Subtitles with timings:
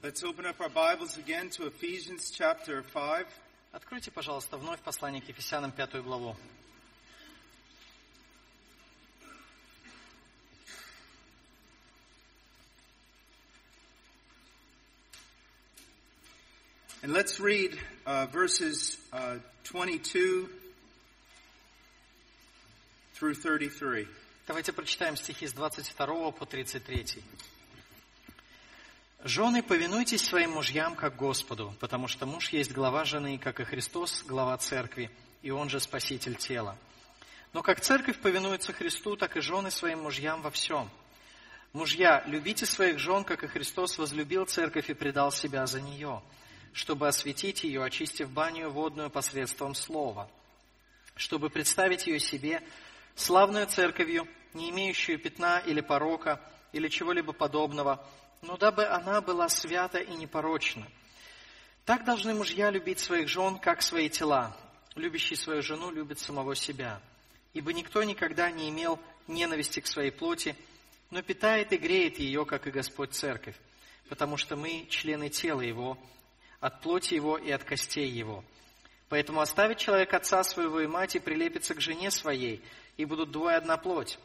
[0.00, 3.26] Let's open up our Bibles again to Ephesians chapter 5.
[3.72, 6.36] Откройте, пожалуйста, вновь послание к Ефесянам, пятую главу.
[17.02, 17.76] And let's read
[18.06, 20.48] uh, verses uh, 22
[23.16, 24.06] through 33.
[24.46, 27.20] Давайте прочитаем стихи с 22 по 33.
[29.28, 34.24] «Жены, повинуйтесь своим мужьям, как Господу, потому что муж есть глава жены, как и Христос,
[34.26, 35.10] глава церкви,
[35.42, 36.78] и он же спаситель тела.
[37.52, 40.88] Но как церковь повинуется Христу, так и жены своим мужьям во всем.
[41.74, 46.22] Мужья, любите своих жен, как и Христос возлюбил церковь и предал себя за нее,
[46.72, 50.30] чтобы осветить ее, очистив баню водную посредством слова,
[51.16, 52.62] чтобы представить ее себе
[53.14, 56.40] славную церковью, не имеющую пятна или порока,
[56.72, 58.02] или чего-либо подобного,
[58.42, 60.86] но дабы она была свята и непорочна.
[61.84, 64.56] Так должны мужья любить своих жен, как свои тела.
[64.94, 67.00] Любящий свою жену любит самого себя.
[67.54, 70.54] Ибо никто никогда не имел ненависти к своей плоти,
[71.10, 73.56] но питает и греет ее, как и Господь Церковь,
[74.08, 75.98] потому что мы члены тела Его,
[76.60, 78.44] от плоти Его и от костей Его.
[79.08, 82.62] Поэтому оставит человек отца своего и мать и прилепится к жене своей,
[82.96, 84.18] и будут двое одна плоть.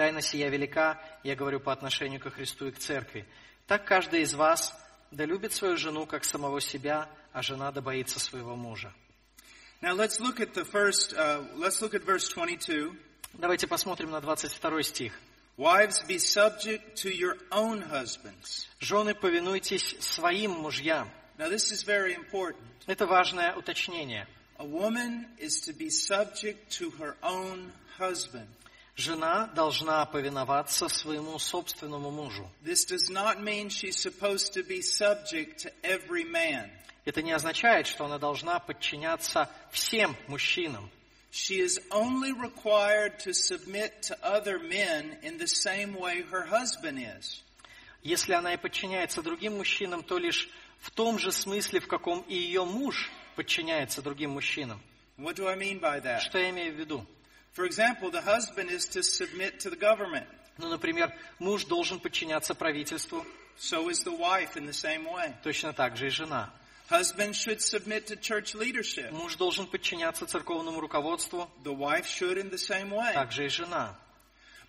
[0.00, 3.26] Тайна сия велика, я говорю по отношению ко Христу и к церкви.
[3.66, 4.74] Так каждый из вас
[5.10, 8.94] да любит свою жену, как самого себя, а жена да боится своего мужа.
[9.82, 12.96] Now let's look at the first, uh, let's look at verse 22.
[13.34, 15.12] Давайте посмотрим на 22 стих.
[15.58, 18.68] Wives, be subject to your own husbands.
[18.80, 21.10] Жены, повинуйтесь своим мужьям.
[21.36, 22.64] Now this is very important.
[22.86, 24.26] Это важное уточнение.
[24.56, 28.48] A woman is to be subject to her own husband.
[28.96, 32.50] Жена должна повиноваться своему собственному мужу.
[32.62, 36.70] This does not mean she's supposed to be subject to every man.
[37.04, 40.90] Это не означает, что она должна подчиняться всем мужчинам.
[41.32, 46.98] She is only required to submit to other men in the same way her husband
[46.98, 47.42] is.
[48.02, 50.48] Если она и подчиняется другим мужчинам, то лишь
[50.80, 54.80] в том же смысле, в каком и ее муж подчиняется другим мужчинам.
[55.18, 56.20] What do I mean by that?
[56.20, 57.06] Что я имею в виду?
[57.52, 60.26] For example, the husband is to submit to the government.
[60.58, 63.24] Ну, например, муж должен подчиняться правительству,
[63.58, 65.34] So is the wife in the same way.
[65.42, 66.50] точно так же и жена.
[66.90, 69.10] Husband should submit to church leadership.
[69.12, 73.12] Муж должен подчиняться церковному руководству, The wife should in the same way.
[73.14, 73.96] так же и жена.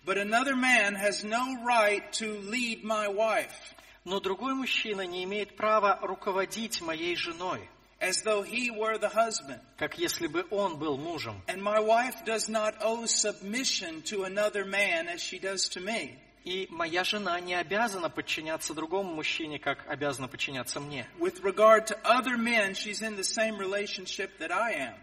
[0.04, 5.56] But another man has no right to lead my wife Но другой мужчина не имеет
[5.56, 7.60] права руководить моей женой,
[8.02, 9.60] as though he were the husband.
[9.78, 11.40] как если бы он был мужем.
[11.46, 16.18] And my wife does not owe submission to another man as she does to me.
[16.44, 21.06] И моя жена не обязана подчиняться другому мужчине, как обязана подчиняться мне.
[21.20, 24.94] With regard to other men, she's in the same relationship that I am.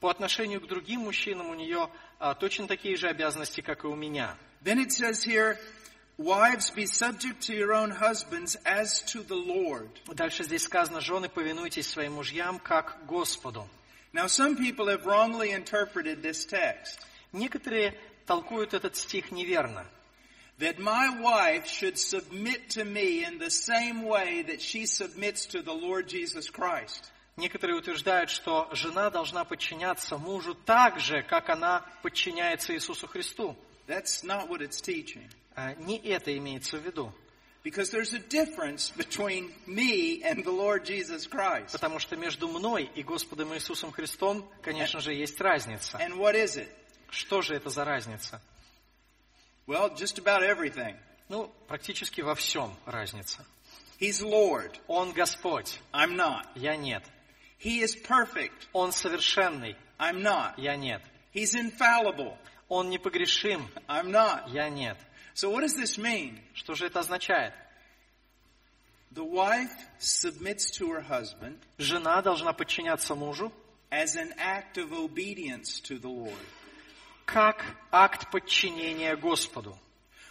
[0.00, 3.94] По отношению к другим мужчинам у нее а, точно такие же обязанности, как и у
[3.94, 4.36] меня.
[4.64, 5.58] Then it says here,
[6.17, 9.89] Wives, be subject to your own husbands as to the Lord.
[10.07, 13.67] Дальше здесь сказано, жены, повинуйтесь своим мужьям, как Господу.
[14.13, 16.99] Now, some people have wrongly interpreted this text
[17.33, 17.93] Некоторые
[18.25, 19.85] толкуют этот стих неверно.
[20.59, 25.61] that my wife should submit to me in the same way that she submits to
[25.61, 27.11] the Lord Jesus Christ.
[27.37, 33.55] Некоторые утверждают, что жена должна подчиняться мужу так же, как она подчиняется Иисусу Христу.
[33.85, 35.29] That's not what it's teaching.
[35.56, 37.12] А, Не это имеется в виду.
[37.64, 41.70] Because there's a difference between me and the Lord Jesus Christ.
[41.72, 45.96] Потому что между мной и Господом Иисусом Христом, конечно же, есть разница.
[45.98, 46.68] And what is it?
[47.10, 48.40] Что же это за разница?
[49.66, 50.96] Well, just about everything.
[51.28, 53.44] Ну, практически во всем разница.
[54.00, 54.76] He's Lord.
[54.88, 56.46] Он Господь, I'm not.
[56.56, 57.04] я нет.
[57.60, 58.50] He is perfect.
[58.72, 60.54] Он совершенный, I'm not.
[60.56, 61.00] я нет.
[61.32, 62.36] He's infallible.
[62.68, 64.50] Он непогрешим, I'm not.
[64.50, 64.98] я нет.
[65.34, 66.40] So what does this mean?
[66.54, 67.52] Что же это означает?
[69.14, 73.52] The wife submits to her husband Жена должна подчиняться мужу
[73.90, 76.38] as an act of obedience to the Lord.
[77.26, 79.78] как акт подчинения Господу.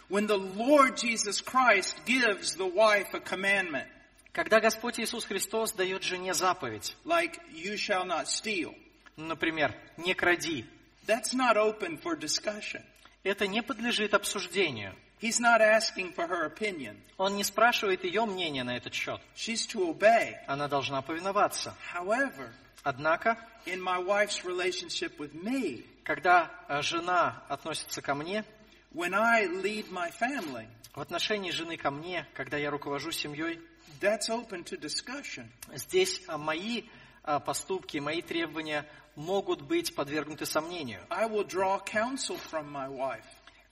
[0.08, 3.88] When the Lord Jesus Christ gives the wife a commandment,
[4.32, 8.74] Когда Господь Иисус Христос дает жене заповедь, like you shall not steal,
[9.16, 10.64] ну, например, не кради,
[11.06, 12.82] that's not open for discussion.
[13.24, 14.94] Это не подлежит обсуждению.
[15.20, 16.96] He's not asking for her opinion.
[17.16, 19.20] Он не спрашивает ее мнения на этот счет.
[19.36, 20.34] She's to obey.
[20.46, 21.74] Она должна повиноваться.
[21.94, 22.50] However,
[22.84, 28.44] Однако, in my wife's relationship with me, когда э, жена относится ко мне,
[28.92, 33.60] when I lead my family, В отношении жены ко мне, когда я руковожу семьей,
[34.00, 35.46] that's open to discussion.
[35.72, 36.82] здесь а, мои
[37.22, 38.84] а, поступки, мои требования
[39.16, 41.00] могут быть подвергнуты сомнению.
[41.10, 43.24] I will draw counsel from my wife.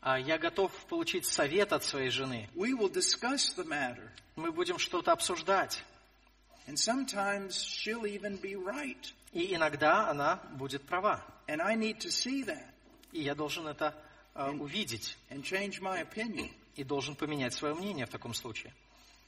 [0.02, 2.48] А Я готов получить совет от своей жены.
[2.54, 4.08] We will discuss the matter.
[4.36, 5.82] Мы будем что-то обсуждать.
[6.66, 9.12] And sometimes she'll even be right.
[9.32, 11.22] И иногда она будет права.
[11.46, 12.64] And I need to see that
[13.12, 13.94] И я должен это
[14.34, 15.16] а, увидеть.
[15.30, 16.50] and change my opinion.
[16.76, 18.72] И должен поменять свое мнение в таком случае.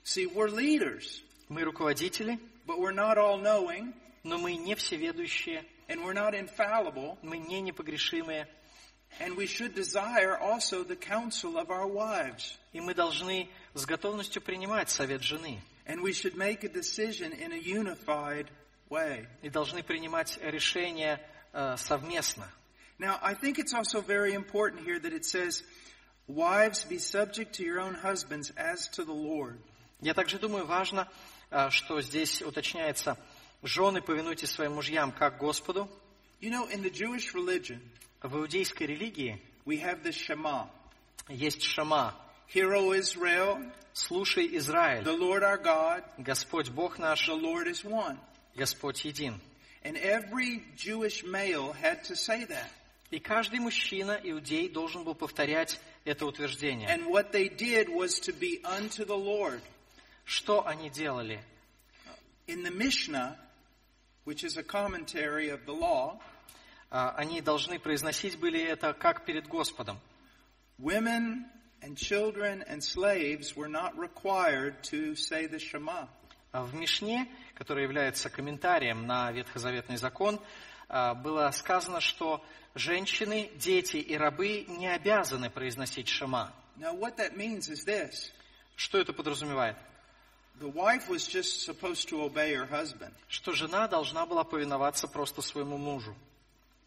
[0.04, 3.92] See, we're leaders, Мы руководители, but we're not all knowing
[4.24, 7.17] но мы не всеведущие, and we're not infallible.
[7.23, 8.47] мы не непогрешимые.
[9.19, 12.57] And we should desire also the counsel of our wives.
[12.73, 15.59] И мы должны с готовностью принимать совет жены.
[15.85, 18.47] And we should make a decision in a unified
[18.89, 19.27] way.
[19.41, 21.21] И должны принимать решения
[21.53, 22.47] э, совместно.
[22.99, 25.63] Now, I think it's also very important here that it says,
[26.27, 29.57] Wives, be subject to your own husbands as to the Lord.
[30.01, 31.07] Я также думаю, важно,
[31.49, 33.17] э, что здесь уточняется,
[33.62, 35.88] жены, повинуйтесь своим мужьям, как Господу.
[36.40, 37.80] You know, in the Jewish religion,
[38.22, 40.68] В иудейской религии we have the Shema.
[41.28, 42.14] есть шама.
[42.52, 43.58] Hear, O Israel,
[43.94, 48.18] Слушай, Израиль, the Lord our God, Господь Бог наш, the Lord is one.
[48.56, 49.38] Господь един.
[49.84, 52.68] And every Jewish male had to say that.
[53.10, 56.88] И каждый мужчина, иудей, должен был повторять это утверждение.
[56.88, 59.60] And what they did was to be unto the Lord.
[60.24, 61.42] Что они делали?
[62.46, 63.36] In the Mishnah,
[64.24, 66.20] which is a commentary of the law,
[66.90, 69.98] А, Они должны произносить были это как перед Господом.
[70.78, 71.44] women
[71.80, 76.08] and children and slaves were not required to say the Shema.
[76.52, 80.38] А В Мишне, который является комментарием на Ветхозаветный закон,
[80.88, 82.44] а, было сказано, что
[82.74, 86.52] женщины, дети и рабы не обязаны произносить шама.
[86.78, 88.30] Now, what that means is this
[88.76, 89.76] Что это подразумевает?
[93.28, 96.14] Что жена должна была повиноваться просто своему мужу.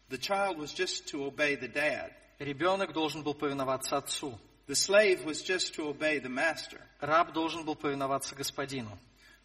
[0.08, 4.38] the child was just to obey the dad, Ребенок должен был повиноваться отцу.
[4.66, 6.80] the slave was just to obey the master.
[7.00, 8.98] Раб должен был повиноваться господину.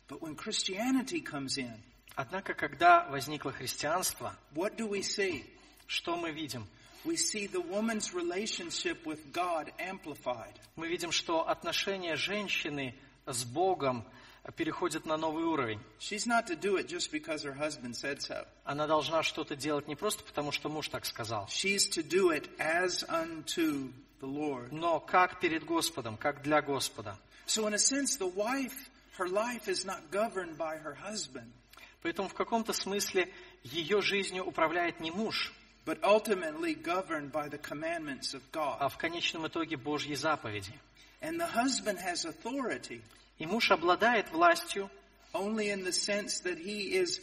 [0.07, 1.74] But when Christianity comes in,
[2.16, 5.45] Однако, когда возникло христианство, what do we see?
[5.88, 6.68] что мы видим?
[7.04, 10.54] We see the woman's relationship with God amplified.
[10.75, 12.94] Мы видим, что отношения женщины
[13.25, 14.06] с Богом
[14.55, 15.79] переходят на новый уровень.
[15.99, 18.45] She's not to do it just because her husband said so.
[18.63, 22.49] Она должна что-то делать не просто потому, что муж так сказал, She's to do it
[22.57, 24.69] as unto the Lord.
[24.71, 27.17] но как перед Господом, как для Господа.
[27.45, 31.51] So in a sense, the wife, her life is not governed by her husband,
[32.01, 33.31] Поэтому в каком-то смысле
[33.63, 35.53] ее жизнью управляет не муж,
[35.84, 38.93] but ultimately governed by the commandments of а God.
[38.93, 40.72] в конечном итоге Божьи заповеди.
[41.20, 43.00] And the husband has authority
[43.38, 44.90] И муж обладает властью
[45.32, 47.20] only in the sense that he is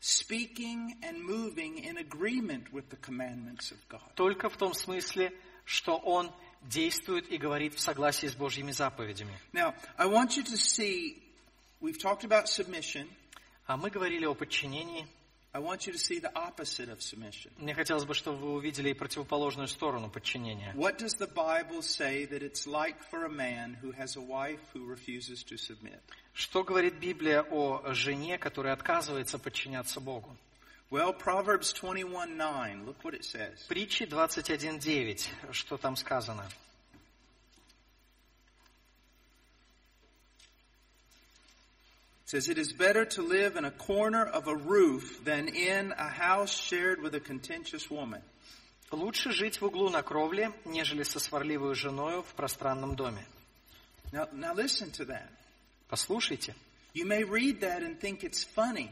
[0.00, 4.02] speaking and moving in agreement with the commandments of God.
[4.14, 5.32] только в том смысле,
[5.64, 6.32] что он
[6.62, 9.32] действует и говорит в согласии с Божьими заповедями.
[9.52, 11.22] Now, I want you to see,
[11.80, 13.08] we've talked about submission.
[13.66, 15.06] А мы говорили о подчинении.
[15.55, 17.49] I want you to see the opposite of submission.
[17.59, 20.73] Мне хотелось бы, чтобы вы увидели и противоположную сторону подчинения.
[20.75, 24.59] What does the Bible say that it's like for a man who has a wife
[24.73, 26.01] who refuses to submit?
[26.33, 30.35] Что говорит Библия о жене, которая отказывается подчиняться Богу?
[30.91, 33.65] Well, Proverbs 21:9, look what it says.
[33.69, 36.49] Притчи 21.9, что там сказано?
[42.35, 46.09] Says, It is better to live in a corner of a roof than in a
[46.09, 48.21] house shared with a contentious woman.
[48.91, 53.25] Лучше жить в углу на кровле, нежели со сварливой женою в пространном доме.
[54.11, 55.29] Now, now listen to that.
[55.89, 56.55] Послушайте.
[56.93, 58.89] You may read that and think it's funny.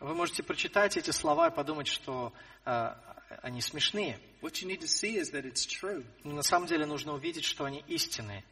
[0.00, 2.32] Вы можете прочитать эти слова и подумать, что
[2.64, 2.94] э,
[3.42, 4.18] они смешные.
[4.42, 6.04] What you need to see is that it's true.
[6.24, 8.44] Но на самом деле нужно увидеть, что они истинные.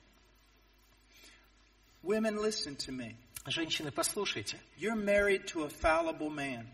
[2.03, 3.17] Women, listen to me.
[3.47, 4.59] Женщины, послушайте.
[4.79, 6.67] You're married to a fallible man.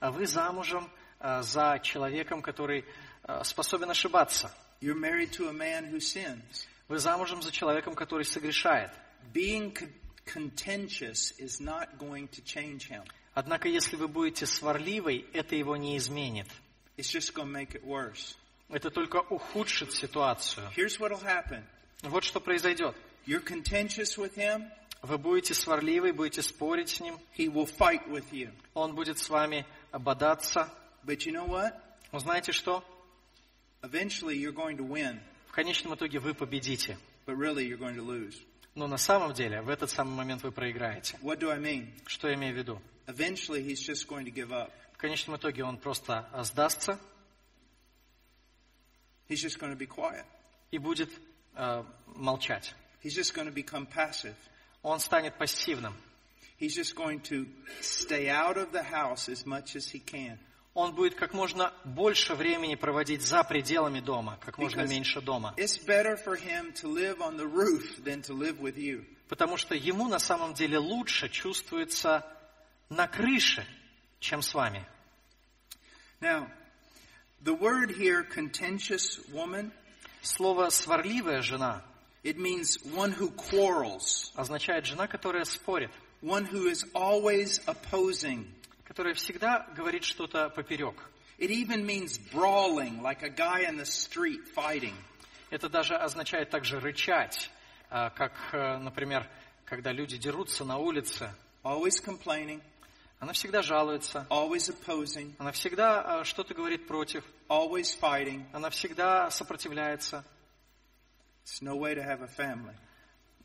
[0.00, 0.90] А Вы замужем
[1.20, 2.84] э, за человеком, который
[3.26, 4.50] э, способен ошибаться.
[4.80, 6.66] You're married to a man who sins.
[6.88, 8.90] Вы замужем за человеком, который согрешает.
[9.32, 9.92] Being con-
[10.26, 13.04] contentious is not going to change him.
[13.34, 16.46] Однако, если вы будете сварливой, это его не изменит.
[16.96, 18.36] It's just going to make it worse.
[18.68, 20.70] Это только ухудшит ситуацию.
[20.76, 21.64] Here's what'll happen.
[22.02, 22.94] Вот что произойдет.
[23.26, 24.70] You're contentious with him,
[25.02, 28.50] Вы будете сварливы, будете спорить с ним, he will fight with you.
[28.74, 30.68] он будет с вами бодаться.
[31.04, 31.74] But you know what?
[32.12, 32.82] Но знаете что?
[33.82, 35.20] Eventually you're going to win.
[35.48, 36.98] В конечном итоге вы победите.
[37.26, 38.40] but really you're going to lose.
[38.74, 41.16] Но на самом деле в этот самый момент вы проиграете.
[41.22, 41.88] What do I mean?
[42.06, 42.80] Что я имею в виду?
[43.06, 44.70] Eventually he's just going to give up.
[44.94, 46.98] В конечном итоге он просто сдастся
[49.28, 50.24] He's just going to be quiet.
[50.70, 51.10] и будет
[51.56, 52.74] э, молчать.
[53.04, 54.34] He's just going to become passive.
[54.82, 55.94] Он станет пассивным.
[56.58, 57.46] He's just going to
[57.82, 60.38] stay out of the house as much as he can.
[60.74, 65.52] Он будет как можно больше времени проводить за пределами дома, как можно Because меньше дома.
[65.58, 69.04] It's better for him to live on the roof than to live with you.
[69.28, 72.26] Потому что ему на самом деле лучше чувствуется
[72.88, 73.66] на крыше,
[74.18, 74.84] чем с вами.
[76.20, 76.48] Now,
[77.42, 79.70] the word here, contentious woman,
[80.22, 81.84] Слово «сварливая жена»
[82.24, 85.90] it means one who quarrels, означает жена, которая спорит,
[86.22, 88.46] one who is always opposing.
[88.84, 90.94] которая всегда говорит что-то поперек.
[91.38, 94.94] It even means brawling, like a guy in the street fighting.
[95.50, 97.50] Это даже означает также рычать,
[97.90, 99.28] а, как, э, например,
[99.64, 101.30] когда люди дерутся на улице.
[101.62, 102.60] Always complaining,
[103.20, 108.44] Она всегда жалуется, always opposing, она всегда э, что-то говорит против, always fighting.
[108.52, 110.24] она всегда сопротивляется.
[111.43, 112.75] It's no way to have a family.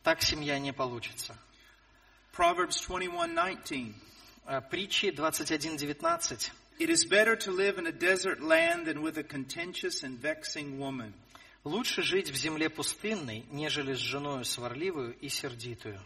[0.02, 1.36] Так семья не получится.
[2.36, 3.94] Proverbs 21:19.
[4.46, 6.50] Э, Притчи 21.19.
[6.78, 10.78] It is better to live in a desert land than with a contentious and vexing
[10.78, 11.14] woman.
[11.64, 15.98] Лучше жить в земле пустынной, нежели с женою сварливую и сердитую.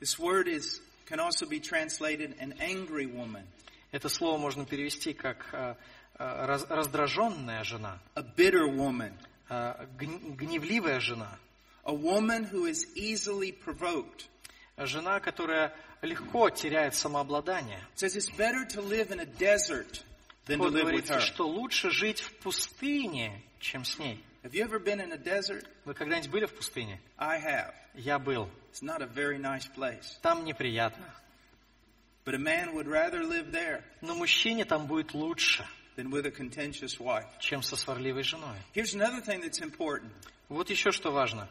[0.00, 3.44] This word is can also be translated an angry woman,
[3.92, 5.76] Это слово можно перевести как э,
[6.18, 11.37] э, раз- раздраженная жена, a bitter woman, э, гн- Гневливая жена,
[11.83, 14.27] a woman who is easily provoked.
[14.77, 17.81] жена, которая легко теряет самообладание.
[17.95, 20.03] Says it's better to live in a desert
[20.45, 21.19] than to live with her.
[21.19, 24.23] что лучше жить в пустыне, чем с ней.
[24.43, 25.67] Have you ever been in a desert?
[25.83, 26.99] Вы когда-нибудь были в пустыне?
[27.17, 27.73] I have.
[27.93, 28.49] Я был.
[28.71, 30.17] It's not a very nice place.
[30.21, 31.13] Там неприятно.
[32.23, 35.65] But a man would rather live there Но мужчине там будет лучше,
[35.95, 37.25] than with a contentious wife.
[37.39, 38.57] чем со сварливой женой.
[38.73, 40.11] Here's another thing that's important.
[40.49, 41.47] Вот еще что важно.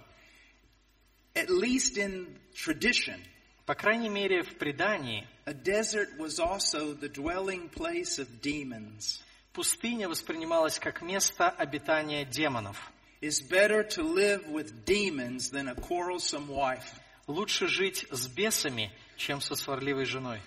[1.34, 3.20] At least in tradition,
[3.66, 9.20] По крайней мере, в предании a desert was also the dwelling place of demons.
[9.52, 12.90] пустыня воспринималась как место обитания демонов.
[13.20, 16.86] It's better to live with demons than a quarrelsome wife.
[17.26, 20.40] Лучше жить с бесами, чем со сварливой женой.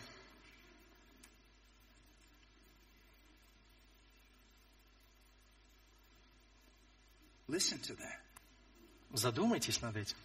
[7.51, 8.17] Listen to that.
[9.13, 10.15] Задумайтесь над этим.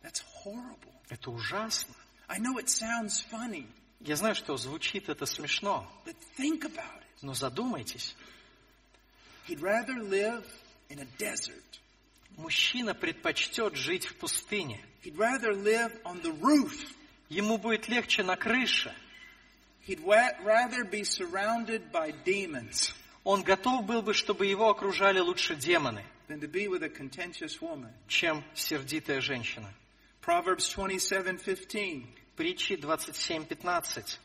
[0.00, 0.94] That's horrible.
[1.10, 1.92] Это ужасно.
[2.28, 3.66] I know it sounds funny,
[4.00, 7.22] Я знаю, что звучит это смешно, but think about it.
[7.22, 8.14] но задумайтесь.
[9.48, 10.44] He'd rather live
[10.88, 11.64] in a desert.
[12.36, 14.80] Мужчина предпочтет жить в пустыне.
[15.02, 16.94] He'd rather live on the roof.
[17.28, 18.94] Ему будет легче на крыше.
[19.88, 22.92] He'd rather be surrounded by demons
[23.28, 26.02] Он готов был бы, чтобы его окружали лучше демоны,
[28.06, 29.70] чем сердитая женщина.
[30.22, 32.06] Proverbs 27:15.
[32.36, 34.18] Притчи 27.15.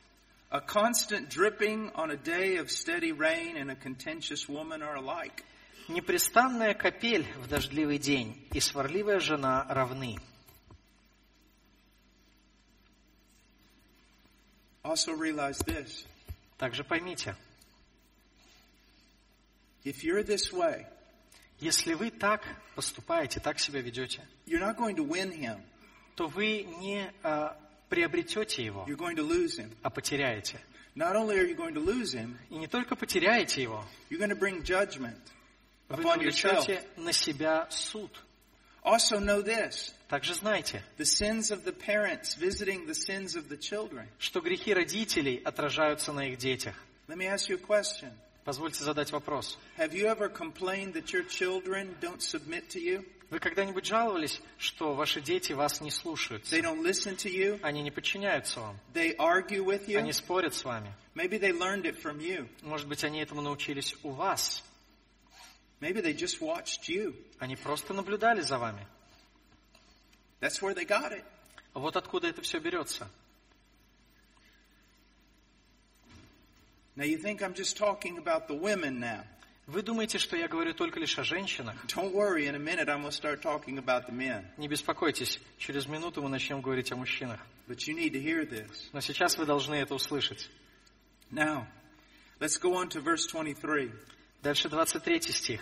[0.52, 5.44] A constant dripping on a day of steady rain and a contentious woman are alike.
[5.90, 10.16] Непрестанная капель в дождливый день и сварливая жена равны.
[14.82, 16.06] Also realize this.
[16.58, 17.36] Также поймите,
[19.84, 20.86] If you're this way,
[21.60, 22.42] если вы так
[22.76, 25.60] поступаете, так себя ведете, you're not going to win him.
[26.16, 27.58] то вы не а,
[27.90, 29.72] приобретете его, You're going to lose him.
[29.82, 30.60] а потеряете.
[30.96, 34.30] Not only are you going to lose him, И не только потеряете его, you're going
[34.30, 35.18] to bring judgment
[35.90, 38.12] вы навлечете на себя суд.
[38.84, 39.94] Also know this.
[40.10, 44.08] Также знайте, The sins of the parents visiting the sins of the children.
[44.20, 46.76] что грехи родителей отражаются на их детях.
[47.08, 48.12] Let me ask you a question.
[48.44, 49.58] Позвольте задать вопрос.
[53.30, 57.60] Вы когда-нибудь жаловались, что ваши дети вас не you?
[57.64, 58.80] Они не подчиняются вам.
[59.98, 60.94] Они спорят с вами.
[62.62, 64.64] Может быть, они этому научились у вас.
[67.40, 68.86] Они просто наблюдали за вами.
[71.74, 73.10] Вот откуда это все берется.
[76.97, 79.25] Now you think I'm just talking about the women now.
[79.69, 81.75] Вы думаете, что я говорю только лишь о женщинах?
[81.89, 84.47] Don't worry, in a minute I'm going to start talking about the men.
[84.57, 87.39] Не беспокойтесь, через минуту мы начнем говорить о мужчинах.
[87.69, 88.89] But you need to hear this.
[88.95, 90.49] Но сейчас вы должны это услышать.
[91.31, 91.67] Now,
[92.41, 93.93] let's go on to verse 23.
[94.43, 95.61] Дальше 23 стих.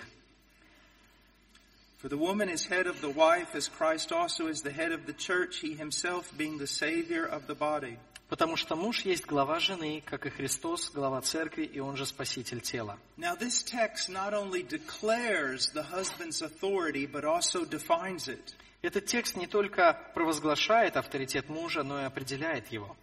[1.99, 5.07] For the woman is head of the wife, as Christ also is the head of
[5.07, 7.99] the church, he himself being the Savior of the body.
[8.32, 12.62] Потому что муж есть глава жены, как и Христос, глава церкви, и он же спаситель
[12.62, 12.98] тела.
[13.18, 18.56] Now this text not only declares the husband's authority, but also defines it.
[18.82, 22.96] Этот текст не только провозглашает авторитет мужа, но и определяет его.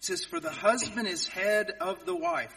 [0.00, 2.54] It says, For the husband is head of the wife.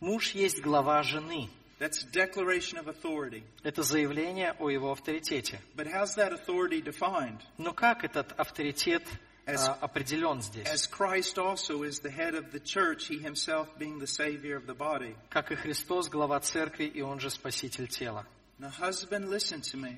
[0.00, 1.50] Муж есть глава жены.
[1.78, 3.42] That's declaration of authority.
[3.62, 5.60] Это заявление о его авторитете.
[5.76, 7.42] But how's that authority defined?
[7.58, 9.02] Но как этот авторитет
[9.45, 10.67] As- а, определен здесь?
[10.67, 14.65] As Christ also is the head of the church, he himself being the Savior of
[14.67, 15.15] the body.
[15.29, 18.27] Как и Христос, глава церкви, и он же спаситель тела.
[18.59, 19.97] Now, husband, listen to me.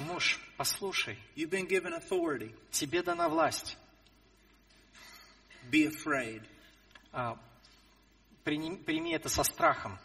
[0.00, 2.52] Муж, послушай, You've been given authority.
[2.72, 3.76] тебе дана власть.
[5.70, 6.42] Be afraid.
[7.12, 7.38] А,
[8.44, 9.98] Прими, прими это со страхом.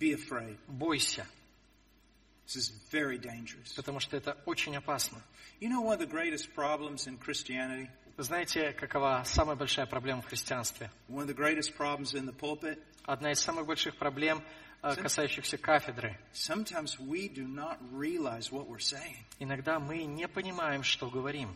[0.00, 0.58] Be afraid.
[0.66, 1.26] Бойся,
[2.46, 3.72] This is very dangerous.
[3.76, 5.22] потому что это очень опасно.
[5.60, 7.88] You know one of the greatest problems in Christianity?
[8.17, 10.89] Вы знаете, какова самая большая проблема в христианстве?
[13.05, 14.43] Одна из самых больших проблем,
[14.81, 16.17] э, касающихся кафедры.
[19.37, 21.55] Иногда мы не понимаем, что говорим.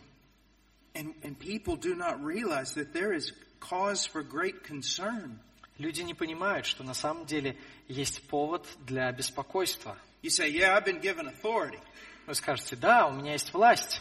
[5.78, 7.56] Люди не понимают, что на самом деле
[7.88, 9.98] есть повод для беспокойства.
[10.22, 11.80] You say, yeah, I've been given authority.
[12.28, 14.00] Вы скажете, да, у меня есть власть,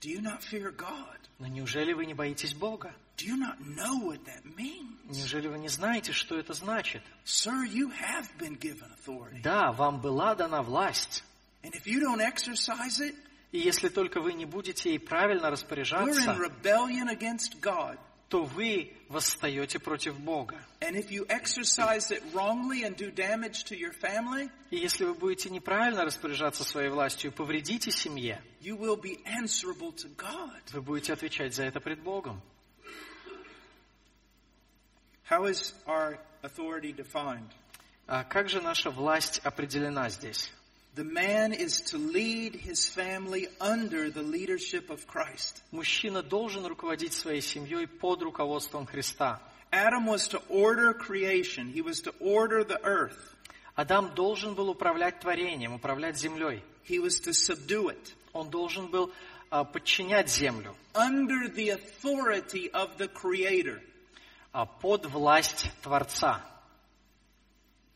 [0.00, 1.18] Do you not fear God?
[1.38, 2.92] но неужели вы не боитесь Бога?
[3.16, 5.16] Do you not know what that means?
[5.16, 7.02] Неужели вы не знаете, что это значит?
[7.24, 9.40] Sir, you have been given authority.
[9.42, 11.24] Да, вам была дана власть.
[11.62, 13.14] And if you don't exercise it,
[13.50, 17.98] И если только вы не будете ей правильно we're in распоряжаться, rebellion against God.
[18.28, 20.56] То вы восстаете против Бога.
[24.00, 28.96] Family, И если вы будете неправильно распоряжаться своей властью и повредите семье, вы
[30.82, 32.40] будете отвечать за это пред Богом.
[35.30, 37.50] How is our authority defined?
[38.06, 40.50] А как же наша власть определена здесь?
[40.95, 45.63] The man is to lead his family under the leadership of Christ.
[45.71, 49.39] Мужчина должен руководить своей семьей под руководством Христа.
[49.71, 51.67] Adam was to order creation.
[51.67, 53.17] He was to order the earth.
[53.75, 56.61] Адам должен был управлять творением, управлять землей.
[56.87, 59.11] He was to subdue it Он должен был
[59.49, 63.81] а, подчинять землю under the authority of the Creator.
[64.51, 66.41] а, под власть Творца.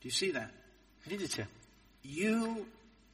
[0.01, 0.49] Do you see that?
[1.05, 1.47] Видите?
[2.03, 2.65] You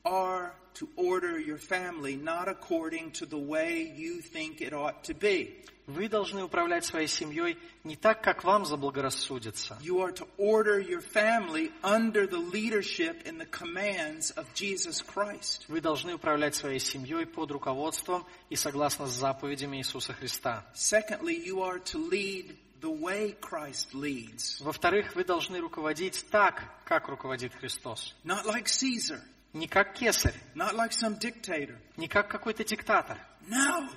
[0.09, 5.15] are to order your family not according to the way you think it ought to
[5.15, 5.55] be.
[5.89, 9.79] Вы должны управлять своей семьей не так, как вам заблагорассудится.
[9.81, 15.65] You are to order your family under the leadership and the commands of Jesus Christ.
[15.69, 20.63] Вы должны управлять своей семьей под руководством и согласно с заповедями Иисуса Христа.
[20.75, 24.63] Secondly, you are to lead the way Christ leads.
[24.63, 28.15] Во-вторых, вы должны руководить так, как руководит Христос.
[28.25, 29.23] Not like Caesar,
[29.59, 31.77] Не как кесарь, not like some dictator.
[31.97, 33.19] не как какой-то диктатор.
[33.49, 33.89] No,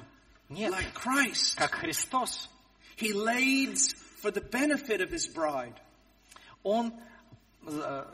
[0.49, 1.55] Нет, like Christ.
[1.55, 2.49] как Христос.
[2.97, 5.75] He leads for the benefit of his bride.
[6.63, 6.91] Он
[7.67, 8.05] э,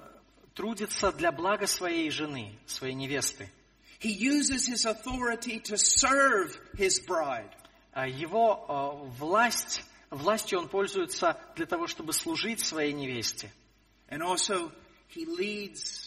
[0.55, 3.49] трудится для блага своей жены, своей невесты.
[3.99, 7.49] He uses his authority to serve his bride.
[7.93, 13.49] А Его э, власть, властью он пользуется для того, чтобы служить своей невесте.
[14.09, 14.71] And also,
[15.15, 16.06] he leads,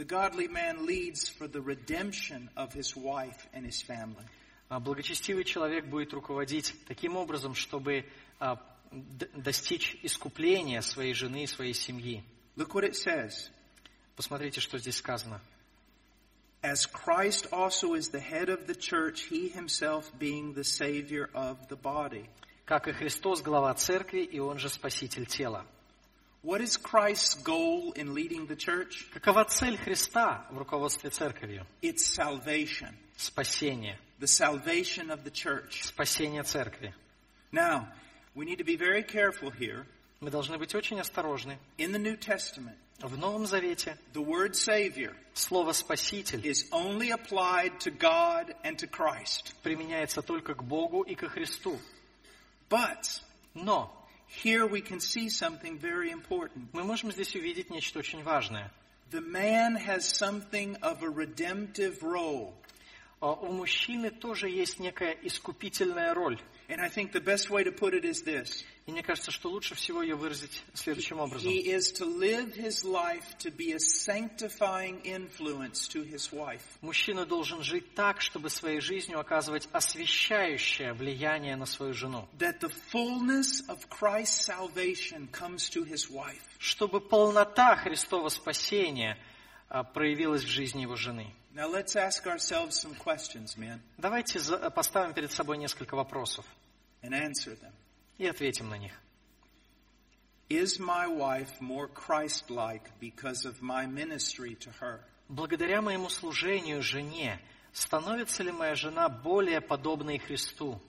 [0.00, 4.24] the godly man leads for the redemption of his wife and his family.
[4.70, 8.06] А Благочестивый человек будет руководить таким образом, чтобы
[8.38, 8.56] а,
[8.90, 12.24] д- достичь искупления своей жены и своей семьи.
[12.56, 13.50] Look what it says.
[14.16, 15.38] Посмотрите, что здесь сказано.
[16.62, 21.58] As Christ also is the head of the church, he himself being the Savior of
[21.68, 22.26] the body.
[22.64, 25.66] Как и Христос, глава церкви, и он же спаситель тела.
[26.41, 29.09] What is Christ's goal in leading the church?
[29.11, 31.65] Какова цель Христа в руководстве церковью?
[31.81, 32.93] It's salvation.
[33.17, 33.97] Спасение.
[34.19, 35.83] The salvation of the church.
[35.83, 36.93] Спасение церкви.
[37.51, 37.87] Now,
[38.35, 39.87] we need to be very careful here.
[40.21, 41.57] Мы должны быть очень осторожны.
[41.77, 47.79] In the New Testament, В Новом Завете the word Savior слово «спаситель» is only applied
[47.79, 49.53] to God and to Christ.
[49.63, 51.77] применяется только к Богу и ко Христу.
[52.69, 53.21] But
[53.53, 53.98] Но
[54.30, 56.68] here we can see something very important.
[56.72, 58.70] мы можем здесь увидеть нечто очень важное.
[59.10, 62.54] The man has something of a redemptive role.
[63.20, 66.40] А У мужчины тоже есть некая искупительная роль.
[66.70, 68.64] And I think the best way to put it is this.
[68.86, 71.50] И мне кажется, что лучше всего ее выразить следующим образом.
[71.50, 76.62] He is to live his life to be a sanctifying influence to his wife.
[76.80, 82.28] Мужчина должен жить так, чтобы своей жизнью оказывать освещающее влияние на свою жену.
[82.38, 86.40] That the fullness of Christ's salvation comes to his wife.
[86.60, 89.18] Чтобы полнота Христова спасения
[89.68, 91.34] а, проявилась в жизни его жены.
[91.54, 94.38] Now let's ask ourselves some questions, men, Давайте
[94.70, 96.44] поставим перед собой несколько вопросов
[97.02, 97.72] and answer them.
[98.18, 98.92] и ответим на них.
[100.48, 105.00] Is my wife more Christ-like because of my ministry to her?
[105.28, 107.38] Благодаря моему служению жене,
[107.72, 110.80] становится ли моя жена более подобной Христу?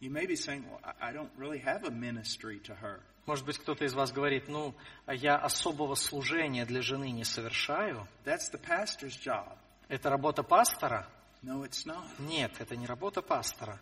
[0.00, 3.00] You may be saying, well, I I don't really have a ministry to her.
[3.30, 4.74] Может быть, кто-то из вас говорит, ну,
[5.06, 8.08] а я особого служения для жены не совершаю.
[8.24, 9.56] That's the pastor's job.
[9.86, 11.08] Это работа пастора?
[11.40, 12.10] No, it's not.
[12.18, 13.80] Нет, это не работа пастора.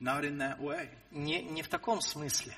[0.00, 0.88] Not in that way.
[1.10, 2.56] Не, не в таком смысле.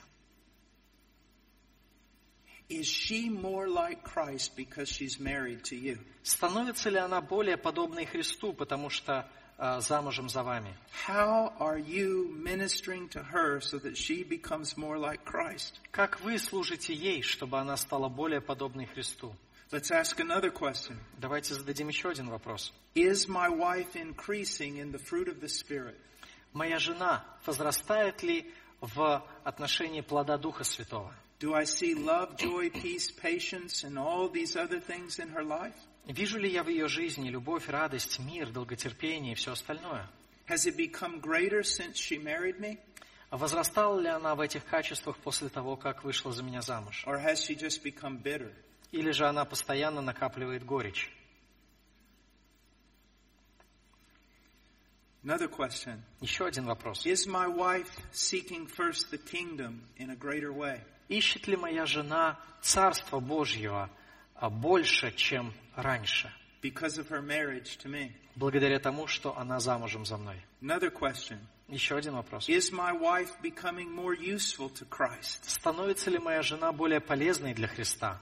[2.69, 5.99] Is she more like Christ because she's married to you?
[6.23, 9.29] Становится ли она более подобной Христу, потому что
[9.80, 10.76] замужем за вами?
[11.08, 15.80] How are you ministering to her so that she becomes more like Christ?
[15.92, 19.36] Как вы служите ей, чтобы она стала более подобной Христу?
[19.72, 20.98] Let's ask another question.
[21.18, 22.74] Давайте зададим еще один вопрос.
[22.94, 25.96] Is my wife increasing in the fruit of the Spirit?
[26.54, 31.14] Моя жена возрастает ли в отношении плода Духа Святого?
[31.40, 35.74] Do I see love, joy, peace, patience, and all these other things in her life?
[36.07, 40.09] Вижу ли я в ее жизни любовь, радость, мир, долготерпение и все остальное?
[40.49, 42.79] Has it become greater since she married me?
[43.31, 47.05] Возрастала ли она в этих качествах после того, как вышла за меня замуж?
[47.07, 48.53] Or has she just become bitter?
[48.92, 51.11] Или же она постоянно накапливает горечь?
[55.25, 56.01] Another question.
[56.21, 57.05] Еще один вопрос.
[57.05, 60.81] Is my wife seeking first the kingdom in a greater way?
[61.09, 63.90] Ищет ли моя жена Царство Божьего
[64.37, 68.12] а, больше, чем раньше, Because of her marriage to me.
[68.35, 70.37] благодаря тому, что она замужем за мной?
[70.61, 71.39] Another question.
[71.69, 72.49] Еще один вопрос.
[72.49, 75.45] Is my wife becoming more useful to Christ?
[75.45, 78.21] Становится ли моя жена более полезной для Христа?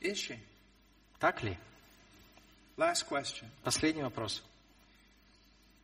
[0.00, 0.38] Is she?
[1.18, 1.56] Так ли?
[2.76, 3.46] Last question.
[3.64, 4.42] Последний вопрос.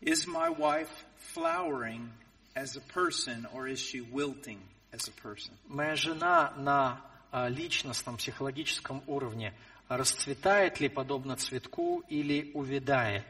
[0.01, 0.91] Is my wife
[1.35, 2.11] flowering
[2.55, 4.59] as a person or is she wilting
[4.93, 5.53] as a person?
[5.67, 7.01] Моя жена на
[7.33, 9.53] а, личностном, психологическом уровне
[9.89, 13.27] расцветает ли подобно цветку или увядает?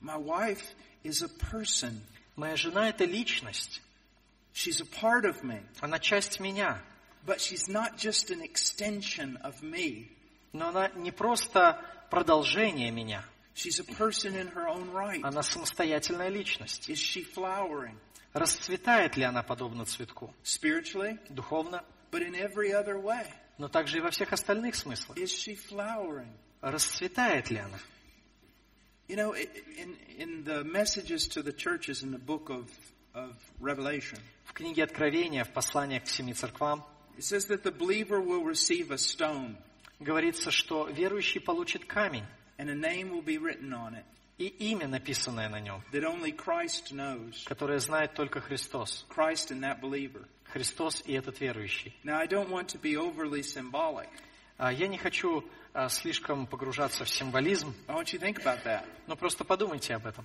[0.00, 0.62] My wife
[1.04, 2.00] is a person.
[2.36, 3.80] Моя жена– это личность.
[4.52, 5.62] She's a part of me.
[5.80, 6.82] Она часть меня.
[7.26, 10.08] But she's not just an extension of me.
[10.52, 13.24] Но она не просто продолжение меня.
[13.54, 15.20] She's a person in her own right.
[15.22, 16.88] Она самостоятельная личность.
[16.88, 17.98] Is she flowering?
[18.32, 20.32] Расцветает ли она подобно цветку?
[20.44, 23.26] Spiritually, Духовно, but in every other way.
[23.58, 25.16] Но также и во всех остальных смыслах.
[25.16, 26.32] Is she flowering?
[26.60, 27.78] Расцветает ли она?
[29.08, 32.66] You know, in, in the messages to the churches in the book of,
[33.14, 36.84] of Revelation, В книге Откровения, в посланиях к семи церквам,
[37.16, 39.56] it says that the believer will receive a stone
[40.00, 42.24] говорится, что верующий получит камень,
[42.58, 44.04] and a name will be written on it
[44.38, 47.44] и имя, написанное на нем, that only Christ knows.
[47.44, 49.06] которое знает только Христос.
[49.08, 50.26] Christ and that believer.
[50.52, 51.94] Христос и этот верующий.
[52.04, 54.08] Now, I don't want to be overly symbolic.
[54.58, 57.74] А Я не хочу а, слишком погружаться в символизм,
[59.06, 60.24] но просто подумайте об этом.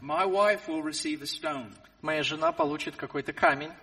[2.01, 3.73] Моя жена получит какой-то камень,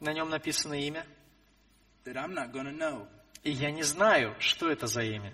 [0.00, 1.06] на нем написано имя,
[3.44, 5.32] и я не знаю, что это за имя.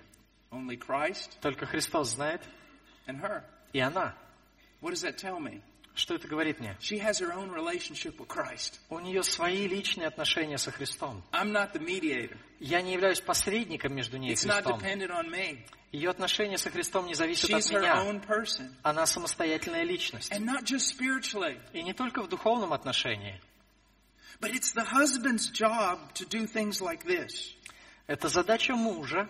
[1.40, 2.42] Только Христос знает,
[3.72, 4.14] и она.
[5.94, 6.76] Что это говорит мне?
[6.81, 8.79] She has her own relationship with Christ.
[8.88, 11.22] У нее свои личные отношения со Христом.
[11.33, 12.37] I'm not the mediator.
[12.61, 14.79] Я не являюсь посредником между ней и It's not Христом.
[14.81, 15.59] dependent on me.
[15.92, 18.72] Ее отношения со Христом не зависят от She's her меня.
[18.83, 20.31] Она самостоятельная личность.
[20.33, 23.40] And not just spiritually, И не только в духовном отношении.
[24.40, 27.55] but it's the husband's job to do things like this.
[28.07, 29.29] Это задача мужа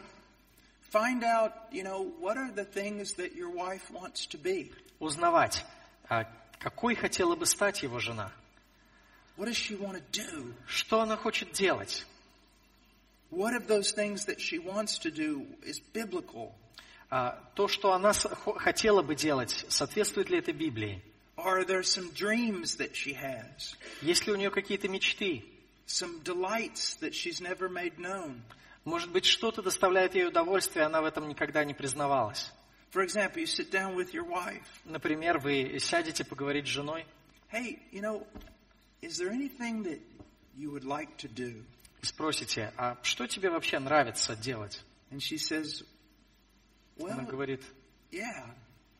[0.92, 4.72] Find out, you know, what are the things that your wife wants to be?
[4.98, 5.64] узнавать,
[6.08, 6.24] а
[6.60, 8.32] какой хотела бы стать его жена.
[10.66, 12.06] Что она хочет делать?
[17.10, 21.02] А, То, что она хотела бы делать, соответствует ли это Библии?
[21.36, 23.74] Are there some dreams that she has?
[24.02, 25.44] Есть ли у нее какие-то мечты?
[25.86, 28.42] Some delights that she's never made known?
[28.84, 32.52] Может быть, что-то доставляет ей удовольствие, она в этом никогда не признавалась.
[32.90, 34.66] For example, you sit down with your wife.
[34.84, 37.06] Например, вы сядете поговорить с женой
[37.52, 38.26] Hey, you know,
[39.02, 40.00] is there anything that
[40.56, 41.64] you would like to do?
[42.02, 44.80] и спросите, а что тебе вообще нравится делать?
[45.10, 45.82] And she says,
[46.98, 47.62] Она Well, говорит,
[48.10, 48.44] yeah,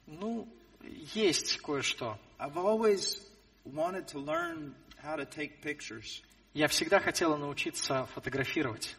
[0.07, 0.46] ну,
[1.14, 2.18] есть кое-что.
[2.38, 3.20] I've always
[3.64, 6.22] wanted to learn how to take pictures.
[6.55, 8.96] Я всегда хотела научиться фотографировать.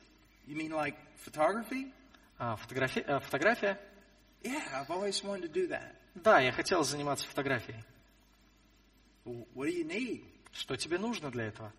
[0.47, 1.91] You mean like photography?
[2.37, 3.79] А, фотографи- а, фотография?
[4.43, 5.95] Yeah, I've always wanted to do that.
[6.15, 7.83] Да, я хотела заниматься фотографией.
[9.25, 10.23] What do you need?
[10.51, 11.71] Что тебе нужно для этого?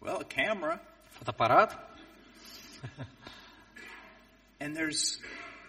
[0.00, 0.80] Well, a camera.
[1.18, 1.76] Фотоаппарат?
[4.58, 5.18] And there's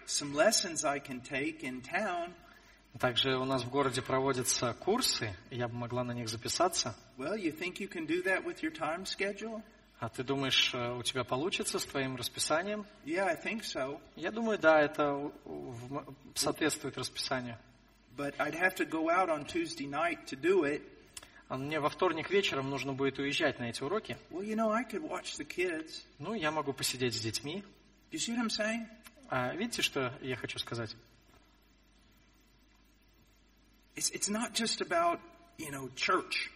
[0.06, 2.34] some lessons I can take in town.
[2.98, 6.96] Также у нас в городе проводятся курсы, я бы могла на них записаться.
[7.16, 9.62] Well, you think you can do that with your time schedule?
[10.00, 12.86] А ты думаешь, э, у тебя получится с твоим расписанием?
[13.04, 14.00] Yeah, I think so.
[14.14, 15.32] Я думаю, да, это
[16.34, 17.58] соответствует расписанию.
[18.16, 20.82] But I'd have to go out on Tuesday night to do it.
[21.48, 24.16] А мне во вторник вечером нужно будет уезжать на эти уроки.
[24.30, 26.04] Well, you know, I could watch the kids.
[26.18, 27.64] Ну, я могу посидеть с детьми.
[28.12, 28.86] You see what I'm saying?
[29.30, 30.94] А видите, что я хочу сказать?
[33.96, 35.18] It's, it's not just about,
[35.58, 36.50] you know, church.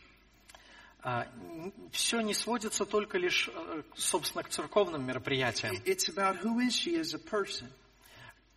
[1.90, 5.74] Все не сводится только лишь, э, собственно, к церковным мероприятиям.
[5.74, 7.68] It- It's about who is she as a person.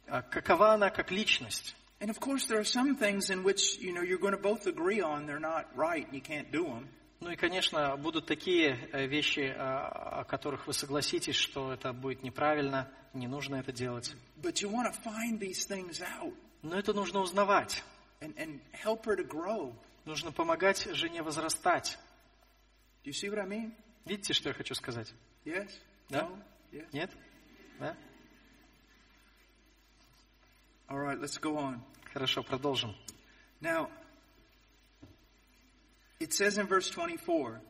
[0.08, 1.76] А какова она как личность?
[2.00, 4.68] And of course, there are some things in which, you know, you're going to both
[4.68, 6.88] agree on they're not right and you can't do them.
[7.22, 12.22] Ну и, конечно, будут такие э, вещи, а, о которых вы согласитесь, что это будет
[12.22, 14.14] неправильно, не нужно это делать.
[14.42, 17.82] But you want to find these things out Но это нужно узнавать.
[18.22, 19.74] and, and help her to grow.
[20.04, 21.98] Нужно помогать жене возрастать.
[23.06, 23.72] Do you see what I mean?
[24.06, 25.14] Видите, что я хочу сказать?
[25.46, 25.70] Yes?
[26.10, 26.22] Да?
[26.22, 26.40] No?
[26.72, 26.88] Yes?
[26.92, 27.12] Нет?
[27.80, 27.96] Да?
[30.90, 31.82] All right, let's go on.
[32.12, 32.96] Хорошо, продолжим.
[33.62, 33.92] Now,
[36.20, 37.62] it says in verse 24,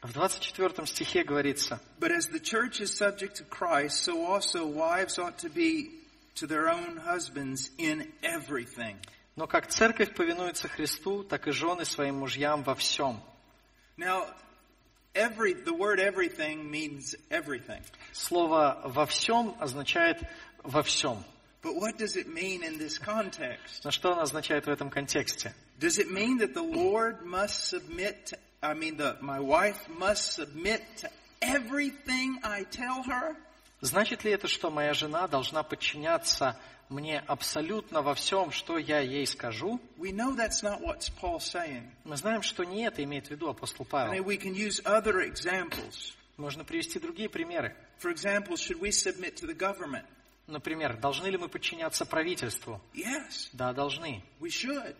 [0.00, 5.18] В 24 стихе говорится, But as the church is subject to Christ, so also wives
[5.18, 5.90] ought to be
[6.36, 8.96] to their own husbands in everything.
[9.36, 13.20] «Но как церковь повинуется Христу, так и жены своим мужьям во всем».
[13.98, 14.26] Now,
[15.15, 17.81] every, the word everything means everything.
[18.11, 20.21] Слово «во всем» означает
[20.63, 21.23] «во всем».
[21.61, 23.85] But what does it mean in this context?
[23.85, 25.53] Но что оно означает в этом контексте?
[25.79, 30.33] Does it mean that the Lord must submit to, I mean, the, my wife must
[30.33, 31.09] submit to
[31.41, 33.37] everything I tell her?
[33.79, 36.57] Значит ли это, что моя жена должна подчиняться
[36.88, 39.80] мне абсолютно во всем, что я ей скажу?
[39.98, 41.90] We know that's not what Paul's saying.
[42.04, 44.12] Мы знаем, что не это имеет в виду апостол Павел.
[46.36, 47.74] Можно привести другие примеры.
[48.00, 50.04] For example, should we submit to the government?
[50.46, 52.80] Например, должны ли мы подчиняться правительству?
[52.94, 54.22] Yes, Да, должны.
[54.40, 54.96] we should.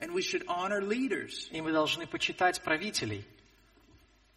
[0.00, 1.48] And we should honor leaders.
[1.52, 3.24] И мы должны почитать правителей.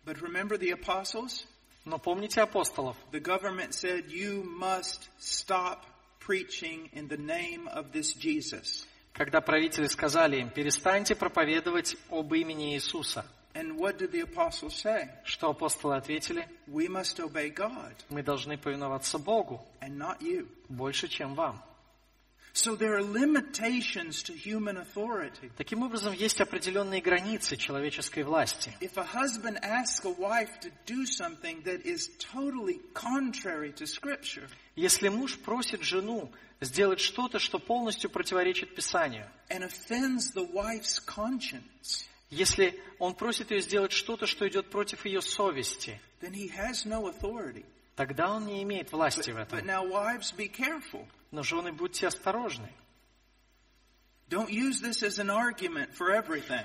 [0.06, 1.46] But remember the apostles?
[1.84, 2.96] Но помните апостолов?
[3.12, 5.80] The government said, you must stop
[6.28, 8.86] preaching in the name of this Jesus.
[9.14, 13.26] Когда правители сказали им, перестаньте проповедовать об имени Иисуса.
[13.54, 15.10] And what did the apostles say?
[15.24, 16.46] Что апостолы ответили?
[16.68, 20.48] We must obey God Мы должны повиноваться Богу and not you.
[20.70, 21.64] больше, чем вам.
[25.58, 28.74] Таким образом, есть определенные границы человеческой власти.
[28.82, 34.50] If a husband asks a wife to do something that is totally contrary to Scripture,
[34.76, 42.08] Если муж просит жену сделать что-то, что полностью противоречит Писанию, and offends the wife's conscience,
[42.30, 47.08] если он просит ее сделать что-то, что идет против ее совести, then he has no
[47.08, 47.66] authority.
[47.96, 49.60] тогда он не имеет власти в этом.
[51.31, 51.67] now, wives, be careful.
[51.67, 52.69] Но жены, будьте осторожны.
[54.29, 56.65] Don't use this as an argument for everything.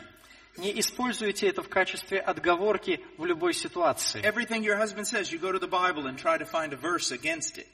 [0.58, 4.22] Не используйте это в качестве отговорки в любой ситуации.
[4.24, 7.12] Everything your husband says, you go to the Bible and try to find a verse
[7.12, 7.67] against it.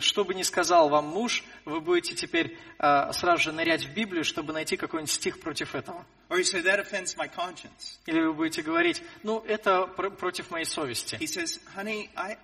[0.00, 4.24] Что бы ни сказал вам муж, вы будете теперь а, сразу же нырять в Библию,
[4.24, 6.04] чтобы найти какой-нибудь стих против этого.
[6.30, 7.96] Say.
[8.06, 11.16] Или вы будете говорить, ну, это пр- против моей совести.
[11.16, 12.38] Says, I, I.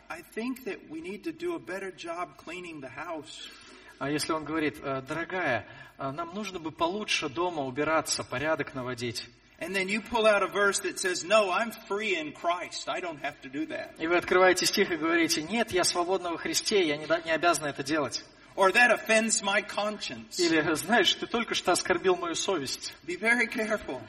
[3.99, 5.66] А если он говорит, «Э, дорогая,
[5.97, 9.29] а нам нужно бы получше дома убираться, порядок наводить.
[9.62, 12.88] And then you pull out a verse that says, no, I'm free in Christ.
[12.88, 13.94] I don't have to do that.
[14.01, 17.68] И вы открываете стих и говорите, нет, я свободна во Христе, я не, не обязана
[17.68, 18.25] это делать.
[18.57, 20.37] Or that offends my conscience.
[20.38, 22.92] Или, знаешь, ты только что оскорбил мою совесть.
[23.07, 24.01] Be very careful.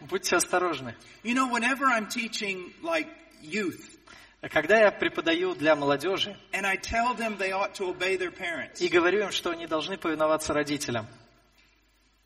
[0.00, 0.96] Будьте осторожны.
[1.22, 3.06] You know, whenever I'm teaching like
[3.40, 3.96] youth,
[4.42, 6.36] Когда я преподаю для молодежи
[8.78, 11.06] и говорю им, что они должны повиноваться родителям,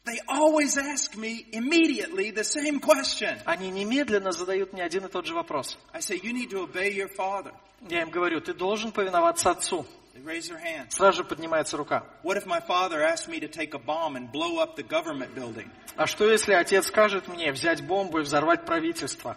[0.05, 3.41] they always ask me immediately the same question.
[3.45, 5.77] они немедленно задают мне один и тот же вопрос.
[5.93, 7.53] I say, you need to obey your father.
[7.89, 9.87] Я им говорю, ты должен повиноваться отцу.
[10.15, 10.91] They raise their hands.
[10.91, 12.05] Сразу же поднимается рука.
[12.23, 15.35] What if my father asked me to take a bomb and blow up the government
[15.35, 15.71] building?
[15.97, 19.37] А что если отец скажет мне взять бомбу и взорвать правительство?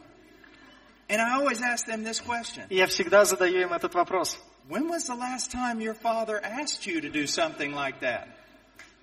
[1.09, 2.65] And I always ask them this question.
[2.69, 4.39] И я всегда задаю им этот вопрос.
[4.67, 8.27] When was the last time your father asked you to do something like that?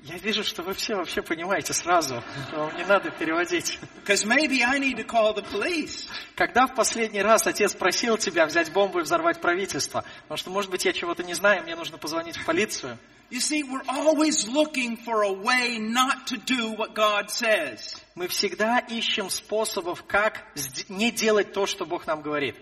[0.02, 2.22] Я вижу, что вы все вообще понимаете сразу.
[2.52, 3.78] Вам не надо переводить.
[4.06, 6.08] Maybe I need to call the police.
[6.34, 10.04] Когда в последний раз отец просил тебя взять бомбу и взорвать правительство?
[10.22, 12.98] Потому что, может быть, я чего-то не знаю, мне нужно позвонить в полицию.
[13.30, 17.96] You see, we're always looking for a way not to do what God says.
[18.16, 20.46] Мы всегда ищем способов, как
[20.88, 22.56] не делать то, что Бог нам говорит.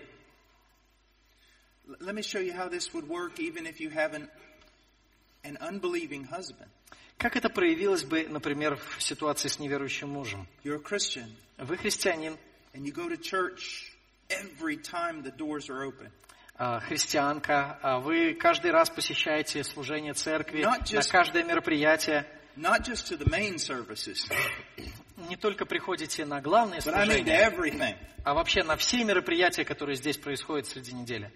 [2.01, 4.29] Let me show you how this would work even if you have an,
[5.43, 6.69] an unbelieving husband.
[7.19, 10.47] Как это проявилось бы, например, в ситуации с неверующим мужем?
[11.57, 12.37] Вы христианин,
[12.73, 13.91] and you go to church
[14.29, 16.09] every time the doors are open.
[16.55, 22.25] а, христианка, а вы каждый раз посещаете служение церкви, Not на just- каждое мероприятие,
[22.79, 23.09] just
[25.29, 26.81] не только приходите на главные I mean
[27.17, 31.31] служения, а вообще на все мероприятия, которые здесь происходят среди недели.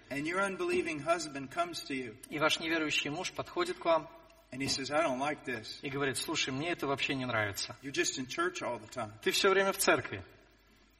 [2.30, 4.08] И ваш неверующий муж подходит к вам
[4.52, 5.78] and he says, I don't like this.
[5.82, 7.76] и говорит, слушай, мне это вообще не нравится.
[7.82, 9.10] You're just in church all the time.
[9.22, 10.22] Ты все время в церкви.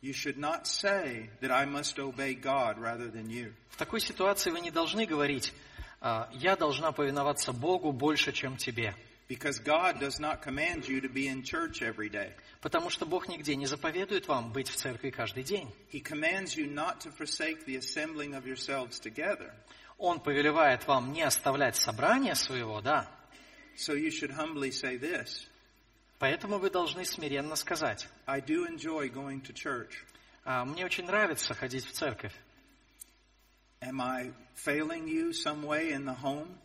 [0.03, 3.55] You should not say that I must obey God rather than you.
[3.71, 5.53] В такой ситуации вы не должны говорить,
[6.01, 8.95] «А, я должна повиноваться Богу больше, чем тебе.
[9.27, 12.33] Because God does not command you to be in church every day.
[12.61, 15.73] Потому что Бог нигде не заповедует вам быть в церкви каждый день.
[15.91, 19.51] He commands you not to forsake the assembling of yourselves together.
[19.97, 23.09] Он повелевает вам не оставлять собрание своего, да.
[23.77, 25.47] So you should humbly say this
[26.19, 29.91] Поэтому вы должны смиренно сказать, I do enjoy going to church.
[30.45, 32.33] «А, мне очень нравится ходить в церковь.
[33.81, 36.57] Am I failing you some way in the home?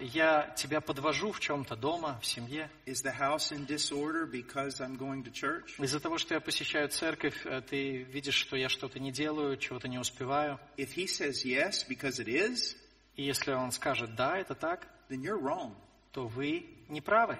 [0.00, 2.70] Я тебя подвожу в чем-то дома, в семье.
[2.86, 5.74] Is the house in disorder because I'm going to church?
[5.78, 9.88] Из-за того, что я посещаю церковь, э, ты видишь, что я что-то не делаю, чего-то
[9.88, 10.60] не успеваю.
[10.76, 12.76] If he says yes because it is,
[13.16, 15.74] И если он скажет «да, это так», then you're wrong.
[16.12, 17.38] То вы не правы.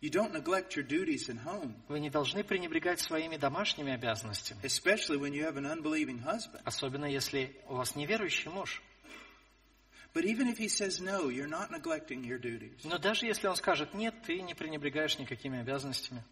[0.00, 5.18] You don't neglect your duties in home, Вы не должны пренебрегать своими домашними обязанностями, especially
[5.18, 6.62] when you have an unbelieving husband.
[6.64, 8.82] особенно если у вас неверующий муж.
[10.12, 12.80] But even if he says no, you're not neglecting your duties.
[12.84, 16.24] Но даже если он скажет «нет», ты не пренебрегаешь никакими обязанностями.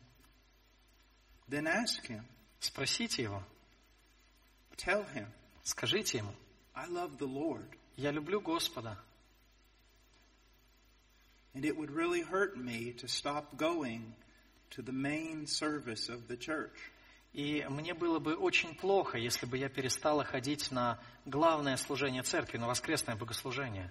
[1.48, 2.22] Then ask him,
[2.60, 3.42] Спросите его,
[4.76, 5.26] tell him,
[5.62, 6.34] скажите ему
[6.74, 7.66] I love the Lord.
[7.96, 8.98] «я люблю Господа».
[11.58, 14.14] And it would really hurt me to stop going
[14.70, 16.92] to the main service of the church.
[17.32, 22.58] И мне было бы очень плохо, если бы я перестала ходить на главное служение церкви,
[22.58, 23.90] на воскресное богослужение.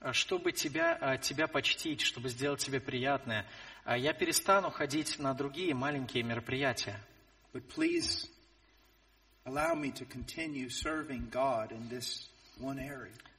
[0.00, 3.44] А Чтобы тебя, а, тебя почтить, чтобы сделать тебе приятное,
[3.84, 6.98] а я перестану ходить на другие маленькие мероприятия.
[7.52, 8.26] But please
[9.44, 12.26] allow me to continue serving God in this.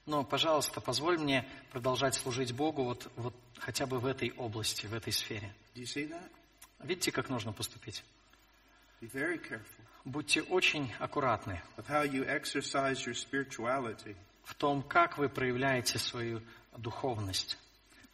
[0.06, 4.94] Но, пожалуйста, позволь мне продолжать служить Богу вот, вот хотя бы в этой области, в
[4.94, 5.54] этой сфере.
[5.76, 6.32] Do you see that?
[6.84, 8.04] Видите, как нужно поступить?
[9.02, 14.16] Be very careful Будьте очень аккуратны of how you exercise your spirituality.
[14.46, 16.42] в том, как вы проявляете свою
[16.78, 17.58] духовность.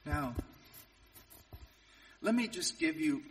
[0.04, 0.34] Now,
[2.22, 3.22] let me just give you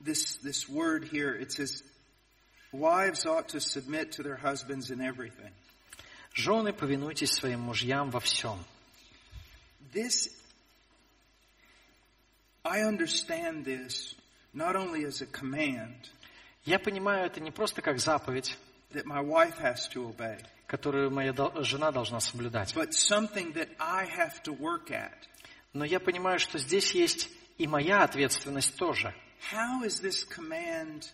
[0.00, 1.34] this, this word here.
[1.34, 1.82] It says,
[2.70, 5.50] wives ought to submit to their husbands in everything.
[6.38, 8.64] Жены, повинуйтесь своим мужьям во всем.
[9.92, 10.30] This,
[12.62, 14.14] I understand this
[14.54, 15.96] not only as a command
[16.64, 18.56] Я понимаю это не просто как заповедь,
[18.92, 24.06] that my wife has to obey, которую моя жена должна соблюдать, but something that I
[24.06, 25.18] have to work at.
[25.72, 29.12] но я понимаю, что здесь есть и моя ответственность тоже.
[29.52, 31.04] How is this command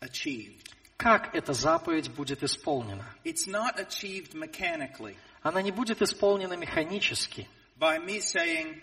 [0.00, 0.70] achieved?
[0.96, 3.04] Как эта заповедь будет исполнена?
[3.24, 7.46] It's not achieved mechanically Она не будет исполнена механически,
[7.78, 8.80] by me saying,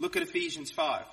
[0.00, 1.06] look at Ephesians 5.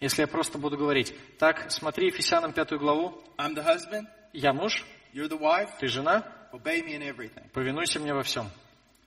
[0.00, 4.84] если я просто буду говорить, так, смотри Ефесянам пятую главу, I'm the husband, я муж,
[5.12, 7.50] you're the wife, ты жена, obey me in everything.
[7.52, 8.48] повинуйся мне во всем.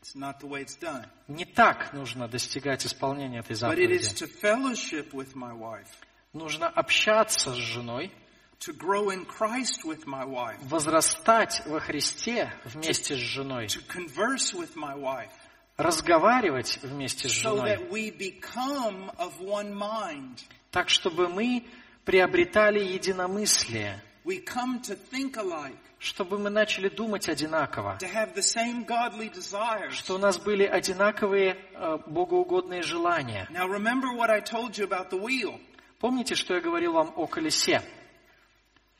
[0.01, 1.05] It's not the way it's done.
[1.27, 4.25] Не так нужно достигать исполнения этой But it is заповеди.
[4.25, 5.87] to fellowship with my wife,
[6.33, 8.11] Нужно общаться с женой,
[8.59, 14.53] to grow in Christ with my wife, возрастать во Христе вместе с женой, to converse
[14.53, 15.29] with my wife,
[15.77, 20.39] разговаривать вместе с so женой, that we become of one mind.
[20.71, 21.65] так чтобы мы
[22.05, 28.43] приобретали единомыслие, We come to think alike, чтобы мы начали думать одинаково, to have the
[28.43, 29.91] same godly desires.
[29.93, 33.47] что у нас были одинаковые э, богоугодные желания.
[33.51, 35.59] Now remember what I told you about the wheel.
[35.99, 37.81] Помните, что я говорил вам о колесе?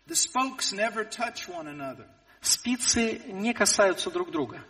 [0.10, 2.06] The spokes never touch one another.
[2.42, 4.64] Спицы не касаются друг друга,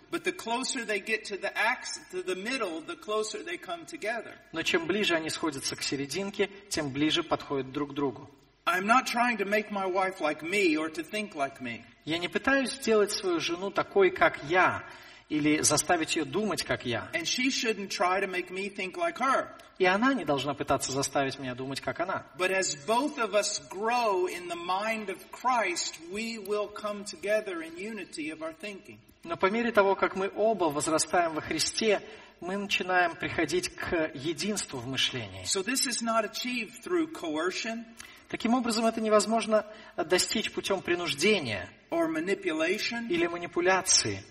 [4.51, 8.29] но чем ближе они сходятся к серединке, тем ближе подходят друг к другу.
[8.65, 11.83] I'm not trying to make my wife like me or to think like me.
[12.05, 14.83] Я не пытаюсь сделать свою жену такой, как я,
[15.30, 17.09] или заставить ее думать, как я.
[17.13, 19.47] And she shouldn't try to make me think like her.
[19.77, 22.25] И она не должна пытаться заставить меня думать, как она.
[22.38, 27.61] But as both of us grow in the mind of Christ, we will come together
[27.61, 28.99] in unity of our thinking.
[29.23, 32.01] Но по мере того, как мы оба возрастаем во Христе,
[32.41, 35.43] мы начинаем приходить к единству в мышлении.
[35.43, 37.86] So this is not achieved through coercion
[38.30, 39.65] Таким образом, это невозможно
[39.97, 44.23] достичь путем принуждения или манипуляции,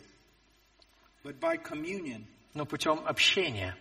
[2.55, 3.77] но путем общения,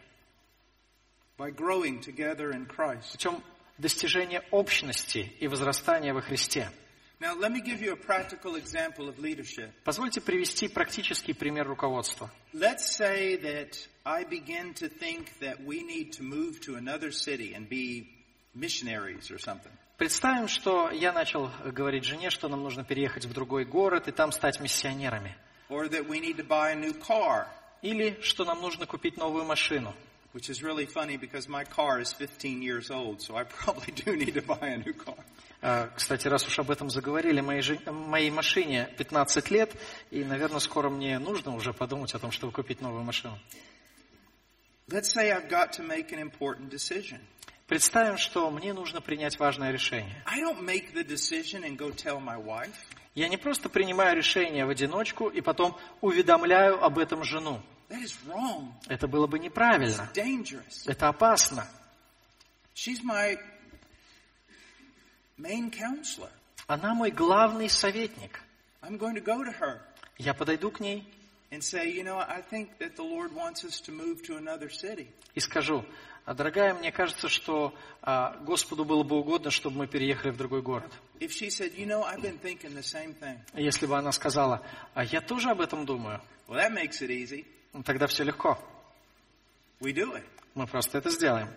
[1.38, 3.12] by growing together in Christ.
[3.12, 3.43] путем
[3.78, 6.70] достижения общности и возрастания во Христе.
[7.20, 9.72] Now let me give you a practical example of leadership.
[9.84, 12.30] Позвольте привести практический пример руководства.
[12.54, 13.76] Let's say that
[14.06, 18.08] I begin to think that we need to move to another city and be
[18.54, 19.72] missionaries or something.
[19.98, 24.32] Представим, что я начал говорить жене, что нам нужно переехать в другой город и там
[24.32, 25.36] стать миссионерами.
[25.70, 27.47] Or that we need to buy a new car,
[27.82, 29.93] Или что нам нужно купить новую машину.
[30.34, 34.15] which is really funny because my car is 15 years old, so I probably do
[34.15, 35.15] need to buy a new car.
[35.61, 39.74] А, Кстати, раз уж об этом заговорили, моей, жен- моей машине 15 лет,
[40.11, 43.39] и, наверное, скоро мне нужно уже подумать о том, чтобы купить новую машину.
[44.89, 47.20] Let's say I've got to make an important decision.
[47.68, 50.24] Представим, что мне нужно принять важное решение.
[50.26, 52.76] I don't make the decision and go tell my wife.
[53.18, 57.63] Я не просто принимаю решение в одиночку и потом уведомляю об этом жену.
[58.88, 60.07] Это было бы неправильно.
[60.86, 61.68] Это опасно.
[66.68, 68.43] Она мой главный советник.
[70.20, 71.11] Я подойду к ней
[71.52, 74.70] and say, you know, I think that the Lord wants us to move to another
[74.70, 75.08] city.
[75.36, 75.86] и скажу,
[76.26, 80.62] «А, дорогая, мне кажется, что а, Господу было бы угодно, чтобы мы переехали в другой
[80.62, 80.91] город.
[81.20, 82.04] Said, you know.
[83.54, 84.62] Если бы она сказала,
[84.93, 87.45] а я тоже об этом думаю, Well, that makes it easy.
[87.74, 88.58] ну, тогда все легко.
[89.80, 90.24] We do it.
[90.54, 91.50] Мы просто это сделаем.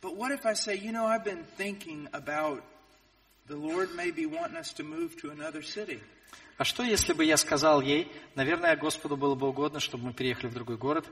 [0.00, 2.64] But what if I say, you know, I've been thinking about
[3.46, 6.00] the Lord maybe wanting us to move to another city.
[6.62, 10.46] А что, если бы я сказал ей, наверное, Господу было бы угодно, чтобы мы переехали
[10.46, 11.04] в другой город?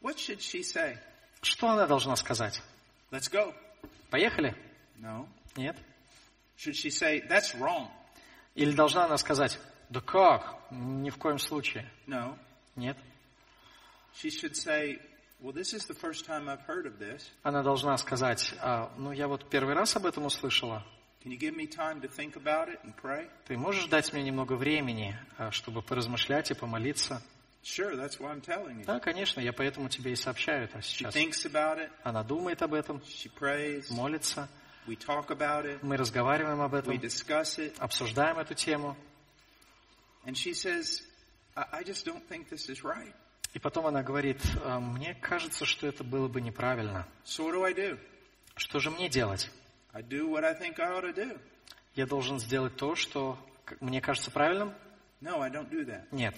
[0.00, 0.96] What should she say?
[1.40, 2.62] Что она должна сказать?
[3.10, 3.52] Let's go.
[4.10, 4.54] Поехали?
[5.00, 5.26] No.
[5.56, 5.76] Нет?
[6.56, 7.88] Should she say, that's wrong?
[8.54, 9.58] Или должна она сказать,
[9.90, 10.56] да как?
[10.70, 11.90] Ни в коем случае.
[12.06, 12.38] No.
[12.76, 12.96] Нет?
[14.14, 15.00] She should say,
[15.40, 17.28] well, this is the first time I've heard of this.
[17.42, 20.86] Она должна сказать, «А, ну я вот первый раз об этом услышала.
[21.22, 23.28] Can you give me time to think about it and pray?
[23.46, 27.22] Ты можешь дать мне немного времени, а, чтобы поразмышлять и помолиться?
[27.62, 28.84] Sure, that's why I'm telling you.
[28.84, 31.14] Да, конечно, я поэтому тебе и сообщаю это She сейчас.
[31.14, 31.90] thinks about it.
[32.02, 33.88] Она думает об этом, She prays.
[33.90, 34.48] молится,
[34.88, 35.78] We talk about it.
[35.82, 37.76] мы разговариваем об We этом, discuss it.
[37.78, 38.96] обсуждаем эту тему.
[40.24, 41.02] And she says,
[41.54, 43.14] I, I just don't think this is right.
[43.54, 47.06] И потом она говорит, «А, мне кажется, что это было бы неправильно.
[47.24, 47.96] So what do I do?
[48.56, 49.48] Что же мне делать?
[49.94, 51.38] I do what I think I ought to do.
[51.94, 53.38] Я должен сделать то, что
[53.80, 54.72] мне кажется правильным?
[55.20, 56.04] No, I don't do that.
[56.10, 56.34] Нет.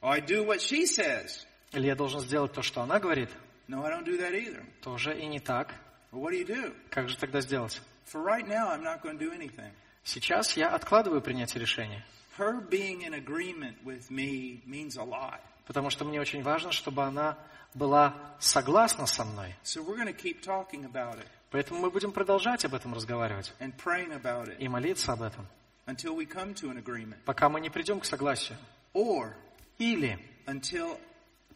[0.00, 1.46] Oh, I do what she says.
[1.72, 3.30] Или я должен сделать то, что она говорит?
[3.68, 4.64] No, I don't do that either.
[4.82, 5.74] Тоже и не так.
[6.10, 6.74] Well, what do you do?
[6.90, 7.80] Как же тогда сделать?
[8.04, 9.72] For right now, I'm not going to do anything.
[10.04, 12.04] Сейчас я откладываю принятие решения,
[12.36, 15.38] Her being in agreement with me means a lot.
[15.66, 17.38] потому что мне очень важно, чтобы она
[17.74, 19.54] была согласна со мной.
[19.62, 23.52] So we're going to keep talking about it Поэтому мы будем продолжать об этом разговаривать
[23.60, 25.46] and praying about it и молиться об этом,
[25.86, 27.18] until we come to an agreement.
[27.24, 28.56] пока мы не придем к согласию.
[28.94, 29.34] Or
[29.78, 30.98] Или until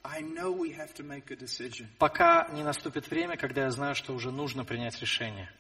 [0.03, 1.87] I know we have to make a decision.
[1.99, 5.51] пока не наступит время, когда я знаю, что уже нужно принять решение.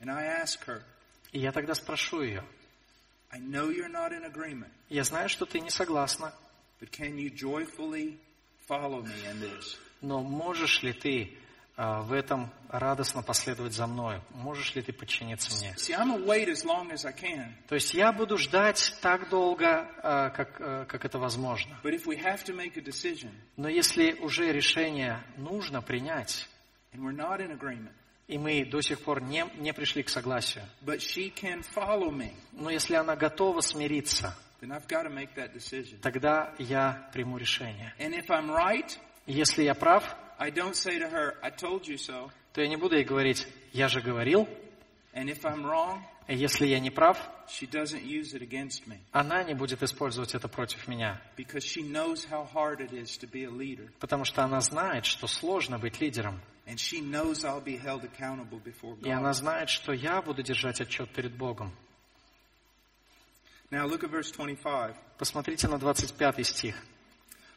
[0.00, 0.82] And I ask her,
[1.32, 2.44] И я тогда спрошу ее,
[3.30, 6.32] I know you're not in agreement, я знаю, что ты не согласна,
[6.80, 8.18] but can you joyfully
[8.68, 9.76] follow me in this?
[10.00, 11.38] но можешь ли ты
[11.76, 14.22] в этом радостно последовать за мною.
[14.30, 15.74] Можешь ли ты подчиниться мне?
[15.76, 17.52] See, as as.
[17.68, 21.78] То есть я буду ждать так долго, а, как, а, как это возможно.
[21.82, 26.48] But if we have to make a decision Но если уже решение нужно принять,
[26.92, 27.92] and we're not in agreement,
[28.28, 32.32] и мы до сих пор не, не пришли к согласию, but she can follow me,
[32.52, 35.98] но если она готова смириться, then I've got to make that decision.
[36.00, 37.92] тогда я приму решение.
[37.98, 38.96] And if I'm right,
[39.26, 42.30] Если я прав, I don't say to her, I told you so.
[42.52, 44.48] то я не буду ей говорить, я же говорил,
[45.14, 47.18] And if I'm wrong, если я не прав,
[47.48, 51.82] she doesn't use it against me она не будет использовать это против меня, because she
[51.82, 53.88] knows how hard it is to be a leader.
[54.00, 56.40] потому что она знает, что сложно быть лидером.
[56.66, 59.34] And she knows I'll be held accountable before И она God.
[59.34, 61.72] знает, что я буду держать отчет перед Богом.
[63.70, 64.94] Now look at verse 25.
[65.18, 66.76] Посмотрите на 25 стих.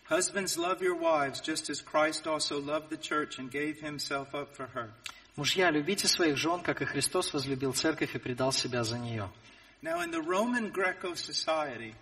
[0.10, 4.56] Husbands, love your wives just as Christ also loved the church and gave himself up
[4.56, 4.90] for her.
[5.36, 9.30] Мужья, любите своих жен, как и Христос возлюбил церковь и предал себя за нее.
[9.84, 11.94] Now in the Roman Greco society,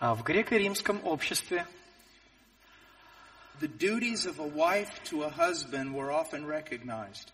[0.00, 1.66] А в греко-римском обществе
[3.60, 7.32] the duties of a wife to a husband were often recognized.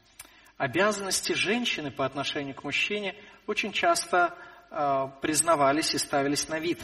[0.59, 3.15] обязанности женщины по отношению к мужчине
[3.47, 4.35] очень часто
[4.71, 6.79] а, признавались и ставились на вид.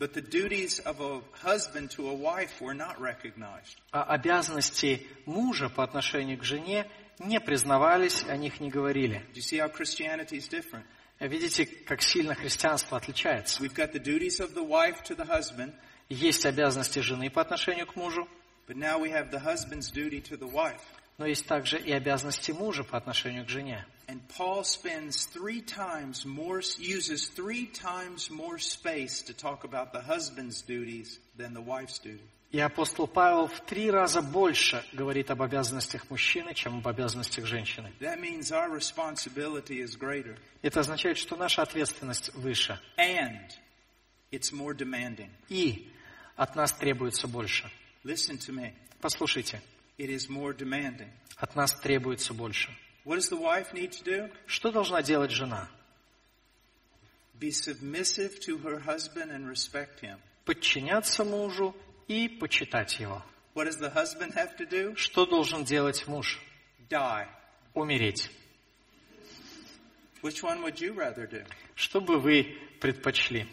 [0.00, 3.76] But the duties of a husband to a wife were not recognized.
[3.92, 9.22] А обязанности мужа по отношению к жене не признавались, о них не говорили.
[9.34, 10.84] Do you see how Christianity is different?
[11.20, 13.62] Видите, как сильно христианство отличается.
[13.62, 15.74] We've got the duties of the wife to the husband,
[16.08, 18.26] Есть обязанности жены по отношению к мужу,
[18.66, 20.80] but now we have the husband's duty to the wife.
[21.18, 23.84] но есть также и обязанности мужа по отношению к жене.
[24.09, 30.01] And Paul spends three times more, uses three times more space to talk about the
[30.01, 32.21] husband's duties than the wife's duty.
[32.51, 37.91] И апостол Павел в три раза больше говорит об обязанностях мужчины, чем об обязанностях женщины.
[37.99, 40.37] That means our responsibility is greater.
[40.61, 42.79] Это означает, что наша ответственность выше.
[42.97, 43.39] And
[44.31, 45.29] it's more demanding.
[45.49, 45.91] И
[46.35, 47.69] от нас требуется больше.
[48.03, 48.71] Listen to me.
[49.01, 49.61] Послушайте,
[49.97, 51.09] It is more demanding.
[51.37, 52.69] от нас требуется больше.
[53.04, 54.30] What does the wife need to do?
[54.46, 55.68] Что должна делать жена?
[57.38, 60.18] Be submissive to her husband and respect him.
[60.44, 61.74] Подчиняться мужу
[62.06, 63.22] и почитать его.
[63.54, 64.94] What does the husband have to do?
[64.96, 66.38] Что должен делать муж?
[66.90, 67.26] Die.
[67.74, 68.30] Умереть.
[70.22, 71.46] Which one would you rather do?
[71.74, 73.48] Что бы вы предпочли?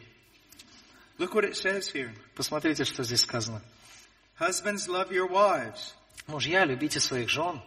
[1.17, 2.13] Look what it says here.
[2.35, 3.61] Посмотрите, что здесь сказано.
[4.37, 5.93] Husbands, love your wives.
[6.27, 7.61] Мужья, любите своих жен.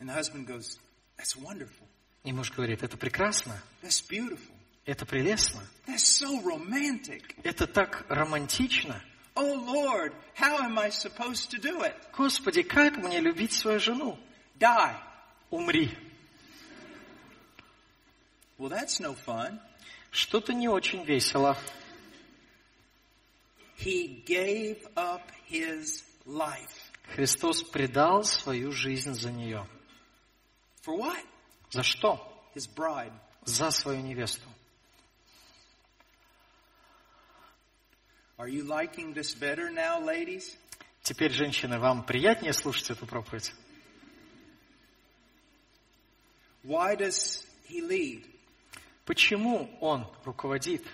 [0.00, 0.78] And the husband goes,
[1.16, 1.86] That's wonderful.
[2.24, 4.54] И муж говорит, это прекрасно, That's beautiful.
[4.86, 7.22] это прелестно, That's so romantic.
[7.42, 9.02] это так романтично.
[9.34, 11.94] Oh Lord, how am I supposed to do it?
[12.16, 14.18] Господи, как мне любить свою жену?
[14.58, 14.96] Die.
[15.50, 15.96] Умри.
[18.58, 19.60] Well, that's no fun.
[20.10, 21.56] Что-то не очень весело.
[23.78, 26.90] He gave up his life.
[27.14, 29.66] Христос предал свою жизнь за нее.
[30.88, 31.22] For what?
[31.70, 32.18] За что?
[32.54, 33.12] His bride.
[33.44, 34.48] За свою невесту.
[38.38, 40.56] Are you liking this better now, ladies?
[41.02, 43.52] Теперь, женщины, вам приятнее слушать эту проповедь?
[46.64, 48.24] Why does he lead?
[49.04, 50.86] Почему он руководит?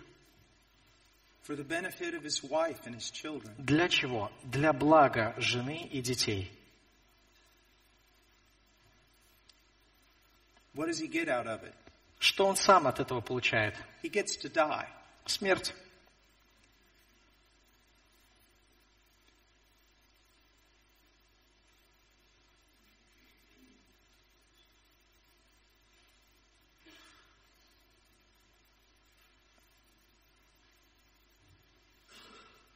[1.44, 3.54] For the benefit of his wife and his children.
[3.58, 4.32] Для чего?
[4.42, 6.50] Для блага жены и детей.
[10.73, 11.73] What does he get out of it?
[12.19, 13.75] Что он сам от этого получает?
[14.03, 14.87] He gets to die.
[15.25, 15.73] Смерть.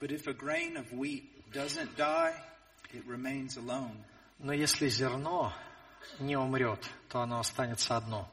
[0.03, 1.23] But if a grain of wheat
[1.53, 2.33] doesn't die,
[2.93, 4.03] it remains alone.
[4.39, 5.53] Но если зерно
[6.18, 8.28] не умрет, то оно останется одно.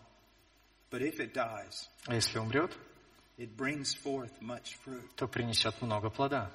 [0.92, 2.72] But if it dies, А если умрет,
[3.38, 5.10] it brings forth much fruit.
[5.16, 6.52] то принесет много плода.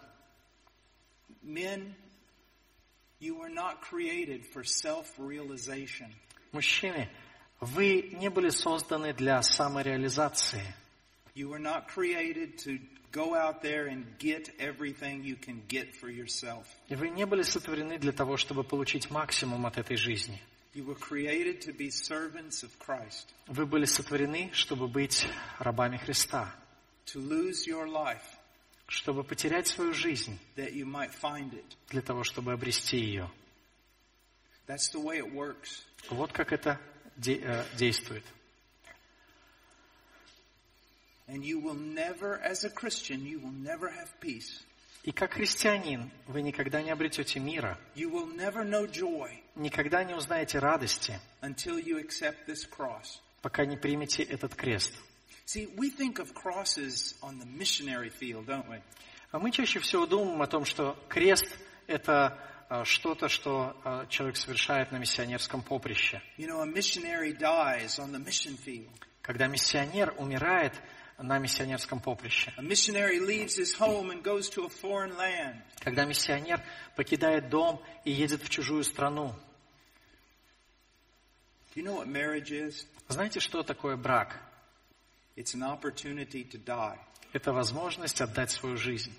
[1.43, 1.95] Men,
[3.21, 6.13] you were not created for self-realization.
[6.53, 7.09] Мужчины,
[7.61, 10.65] вы не были созданы для самореализации.
[11.35, 12.79] You were not created to
[13.13, 16.65] go out there and get everything you can get for yourself.
[16.89, 20.41] И вы не были сотворены для того, чтобы получить максимум от этой жизни.
[20.74, 25.26] You were created to be servants of Christ, Вы были сотворены, чтобы быть
[25.60, 26.54] рабами Христа,
[27.06, 28.24] to lose your life
[28.88, 31.66] чтобы потерять свою жизнь, that you might find it.
[31.90, 33.30] для того, чтобы обрести ее.
[34.68, 35.84] That's the way it works.
[36.10, 36.80] Вот как это
[37.18, 38.24] де- э, действует.
[41.28, 44.62] And you will never, as a Christian, you will never have peace.
[45.03, 50.15] И как христианин вы никогда не обретете мира, You will never know joy никогда не
[50.15, 53.21] узнаете радости, until you accept this cross.
[53.43, 54.93] пока не примете этот крест.
[55.47, 58.81] See, we think of crosses on the missionary field, don't we?
[59.33, 61.47] А мы чаще всего думаем о том, что крест–
[61.87, 62.39] это
[62.69, 66.21] э, что-то, что э, человек совершает на миссионерском поприще.
[66.37, 68.91] You know, a missionary dies on the mission field.
[69.23, 70.75] Когда миссионер умирает
[71.23, 72.53] на миссионерском поприще.
[75.81, 76.63] Когда миссионер
[76.97, 79.35] покидает дом и едет в чужую страну.
[83.09, 84.41] Знаете, что такое брак?
[87.33, 89.13] Это возможность отдать свою жизнь.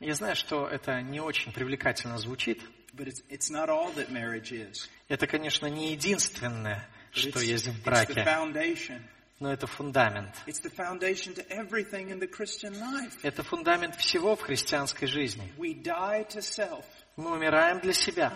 [0.00, 2.60] Я знаю, что это не очень привлекательно звучит.
[2.94, 4.88] But it's, it's not all that marriage is.
[5.08, 9.02] Это, конечно, не единственное, что есть в it's the браке, foundation.
[9.40, 10.34] но это фундамент.
[10.46, 13.12] It's the foundation to everything in the Christian life.
[13.22, 15.52] Это фундамент всего в христианской жизни.
[15.58, 16.84] We die to self.
[17.16, 18.32] Мы умираем для себя.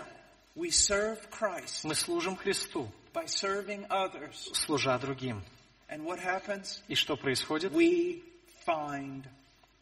[0.57, 4.51] We serve Christ Мы служим Христу, by serving others.
[4.55, 5.43] служа другим.
[5.89, 6.81] And what happens?
[6.89, 7.73] И что происходит?
[7.73, 8.23] We
[8.67, 9.25] find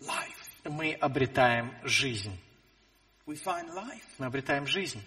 [0.00, 0.50] life.
[0.64, 2.36] Мы обретаем жизнь.
[3.26, 4.04] We find life.
[4.18, 5.00] Мы обретаем жизнь.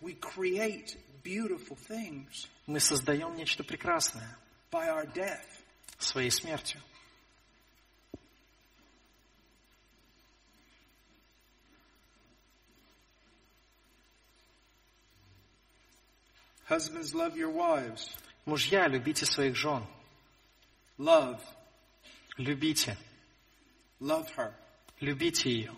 [0.00, 4.36] We create beautiful things Мы создаем нечто прекрасное
[4.70, 5.46] by our death.
[5.98, 6.80] своей смертью.
[16.68, 18.08] Husbands, love your wives.
[18.46, 19.84] Мужья, любите своих жен.
[20.98, 21.40] Love.
[22.36, 22.96] Любите.
[24.00, 24.52] Love her.
[25.00, 25.72] Любите ее.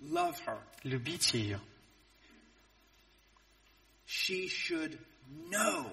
[0.00, 0.58] Love her.
[0.84, 1.60] Любите ее.
[4.06, 4.98] She should
[5.50, 5.86] know.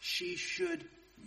[0.00, 0.84] She should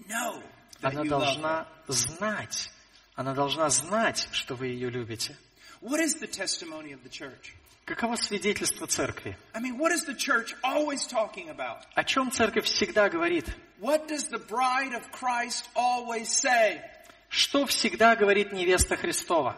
[0.07, 0.41] know
[0.82, 1.41] that Она you love her.
[1.41, 2.69] должна знать.
[3.15, 5.36] Она должна знать, что вы ее любите.
[5.82, 7.53] What is the testimony of the church?
[7.86, 9.36] Каково свидетельство церкви?
[9.55, 11.86] I mean, what is the church always talking about?
[11.95, 13.45] О чем церковь всегда говорит?
[13.80, 16.82] What does the bride of Christ always say?
[17.30, 19.55] Что всегда говорит невеста Христова?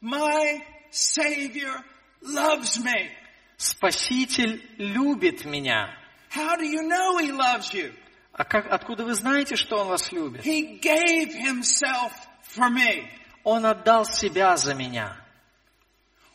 [0.00, 1.82] My Savior
[2.22, 3.10] loves me.
[3.56, 5.94] Спаситель любит меня.
[6.30, 7.92] How do you know He loves you?
[8.32, 10.44] А как, откуда вы знаете, что Он вас любит?
[10.44, 12.12] He gave Himself
[12.42, 13.06] for me.
[13.44, 15.16] Он отдал себя за меня.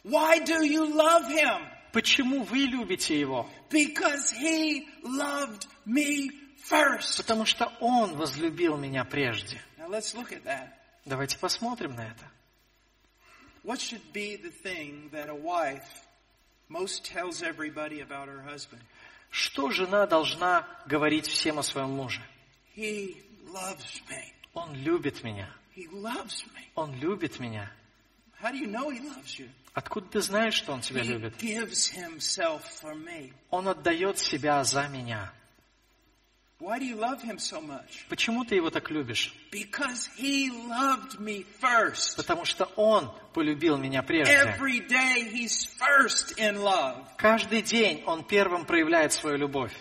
[0.04, 1.68] Why do you love Him?
[1.92, 3.50] Почему вы любите Его?
[3.70, 6.30] Because He loved me
[6.70, 7.18] first.
[7.18, 9.60] Потому что Он возлюбил меня прежде.
[9.78, 10.70] Now let's look at that.
[11.06, 12.26] Давайте посмотрим на это.
[13.66, 16.06] What should be the thing that a wife
[16.70, 18.82] most tells everybody about her husband?
[19.32, 22.22] Что жена должна говорить всем о своем муже?
[22.78, 23.18] He
[23.52, 24.22] loves me.
[24.54, 25.50] Он любит меня.
[25.76, 26.62] He loves me.
[26.76, 27.70] Он любит меня.
[28.40, 29.50] How do you know he loves you?
[29.74, 31.36] Откуда ты знаешь, что Он тебя He любит?
[31.38, 33.34] gives himself for me.
[33.50, 35.34] Он отдает себя за меня.
[36.66, 38.08] Why do you love him so much?
[38.10, 39.32] Почему ты его так любишь?
[39.52, 42.18] Because he loved me first.
[42.18, 44.34] Потому что он полюбил меня прежде.
[44.34, 47.06] Every day he's first in love.
[47.18, 49.74] Каждый день он первым проявляет свою любовь.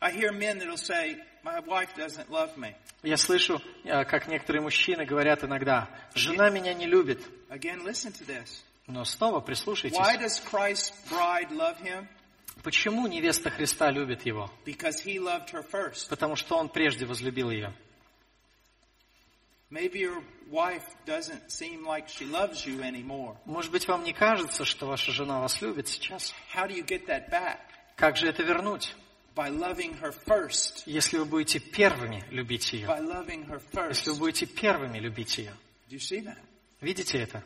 [0.00, 2.76] I hear men that'll say, my wife doesn't love me.
[3.02, 7.20] Я слышу, э, как некоторые мужчины говорят иногда, жена меня не любит.
[7.48, 8.62] Again, listen to this.
[8.86, 9.98] Но снова Why прислушайтесь.
[9.98, 12.06] does Christ's bride love him?
[12.62, 14.50] Почему невеста Христа любит его?
[14.64, 16.08] Because he loved her first.
[16.08, 17.72] Потому что он прежде возлюбил ее.
[19.70, 23.36] Maybe your wife doesn't seem like she loves you anymore.
[23.44, 26.34] Может быть, вам не кажется, что ваша жена вас любит сейчас?
[26.54, 27.58] How do you get that back?
[27.96, 28.94] Как же это вернуть?
[29.36, 30.84] By loving her first.
[30.86, 32.86] Если вы будете первыми любить ее.
[32.86, 33.90] By loving her first.
[33.90, 35.52] Если вы будете первыми любить ее.
[35.90, 36.38] Do you see that?
[36.80, 37.44] Видите это?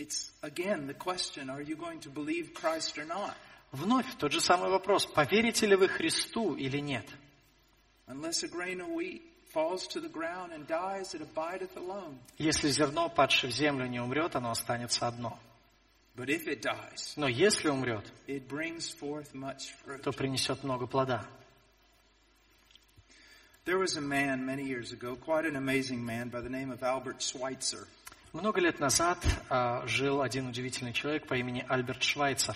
[0.00, 3.34] It's again the question, are you going to believe Christ or not?
[3.72, 5.06] Вновь тот же самый вопрос.
[5.06, 7.06] Поверите ли вы Христу или нет?
[8.06, 12.18] Unless a grain of wheat falls to the ground and dies, it abideth alone.
[12.38, 15.38] Если зерно, падшее в землю, не умрет, оно останется одно.
[16.14, 20.02] But if it dies, Но если умрет, it brings forth much fruit.
[20.02, 21.26] то принесет много плода.
[23.64, 26.82] There was a man many years ago, quite an amazing man, by the name of
[26.84, 27.88] Albert Schweitzer.
[28.33, 29.17] Много лет назад
[29.49, 32.55] а, жил один удивительный человек по имени Альберт Швайцер.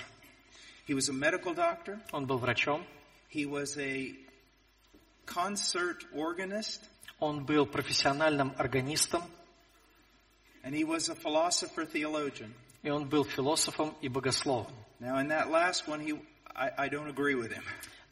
[0.88, 2.00] He was a medical doctor.
[2.12, 2.86] Он был врачом,
[3.34, 4.16] He was a
[5.26, 6.80] concert organist.
[7.20, 9.24] он был профессиональным органистом,
[10.64, 12.54] And he was a philosopher theologian.
[12.82, 14.72] и он был философом и богословом.
[15.02, 16.14] Now, in that last one, he,
[16.56, 17.64] I, I don't agree with him.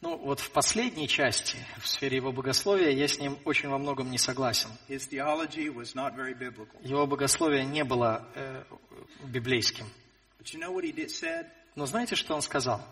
[0.04, 4.10] Ну, вот в последней части, в сфере его богословия, я с ним очень во многом
[4.10, 4.68] не согласен.
[4.86, 8.64] Его богословие не было э,
[9.24, 9.86] библейским.
[11.74, 12.82] Но знаете, что он сказал?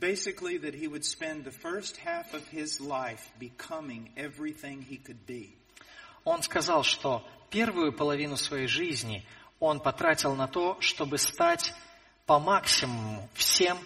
[0.00, 5.24] Basically, that he would spend the first half of his life becoming everything he could
[5.28, 5.54] be.
[6.24, 9.24] Он сказал, что первую половину своей жизни
[9.60, 11.72] он потратил на то, чтобы стать
[12.26, 13.78] по максимуму всем,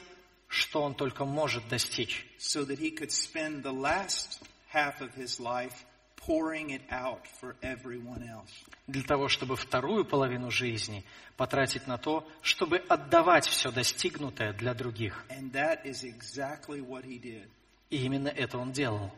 [0.48, 2.26] что он только может достичь.
[2.38, 4.40] so that he could spend the last
[4.72, 5.84] half of his life
[6.16, 8.50] pouring it out for everyone else.
[8.86, 11.04] Для того, чтобы вторую половину жизни
[11.36, 15.24] потратить на то, чтобы отдавать все достигнутое для других.
[15.28, 17.48] And that is exactly what he did.
[17.90, 19.10] И именно это он делал.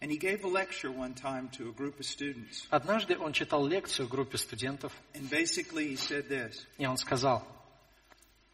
[0.00, 2.66] And he gave a lecture one time to a group of students.
[2.68, 7.46] Однажды он читал лекцию группе студентов, And basically he said this, и он сказал,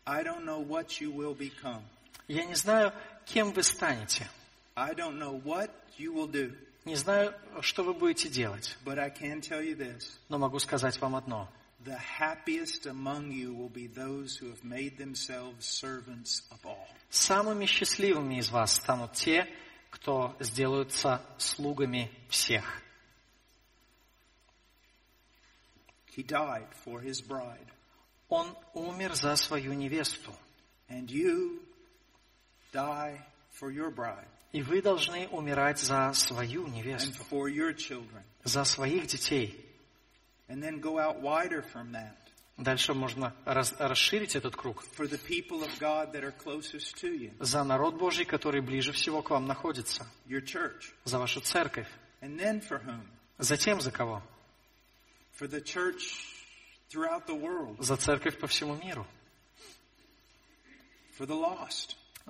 [0.06, 1.82] I don't know what you will become.
[2.30, 2.92] Я не знаю,
[3.26, 4.28] кем вы станете,
[4.76, 6.56] I don't know what you will do.
[6.84, 10.16] не знаю, что вы будете делать, But I can tell you this.
[10.28, 11.48] но могу сказать вам одно.
[11.84, 16.86] The happiest among you will be those who have made themselves servants of all.
[17.08, 19.48] Самыми счастливыми из вас станут те,
[19.90, 22.64] кто сделаются слугами всех.
[26.14, 27.66] He died for his bride.
[28.28, 30.32] Он умер за свою невесту.
[30.88, 31.60] And you
[32.72, 33.20] die
[33.58, 38.22] for your bride И вы должны умирать за свою and невесту, for your children.
[38.44, 39.64] за своих детей.
[40.48, 42.14] And then go out wider from that
[42.58, 44.84] Дальше можно раз- расширить этот круг.
[44.96, 48.92] for the people of God that are closest to you, За народ Божий, который ближе
[48.92, 50.06] всего к вам находится.
[50.26, 50.92] your church.
[51.04, 51.86] За вашу церковь.
[52.20, 53.02] And then for whom?
[53.38, 54.22] Затем за кого?
[55.38, 56.26] For the church
[56.90, 59.06] throughout the world, За церковь по всему миру.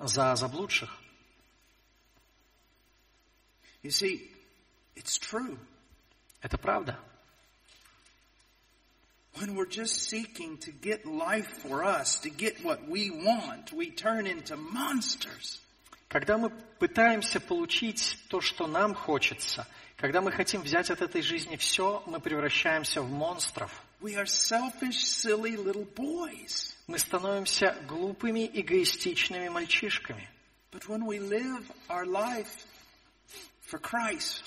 [0.03, 0.89] За заблудших.
[3.83, 4.31] You see,
[4.95, 5.57] it's true.
[6.41, 6.97] Это правда.
[9.35, 13.89] When we're just seeking to get life for us, to get what we want, we
[13.91, 15.59] turn into monsters.
[16.09, 16.49] Когда мы
[16.79, 22.19] пытаемся получить то, что нам хочется, когда мы хотим взять от этой жизни все, мы
[22.19, 23.71] превращаемся в монстров.
[24.01, 26.75] We are selfish, silly little boys.
[26.91, 30.27] Мы становимся глупыми, эгоистичными мальчишками.
[30.73, 32.65] But when we live our life
[33.65, 34.43] for Christ,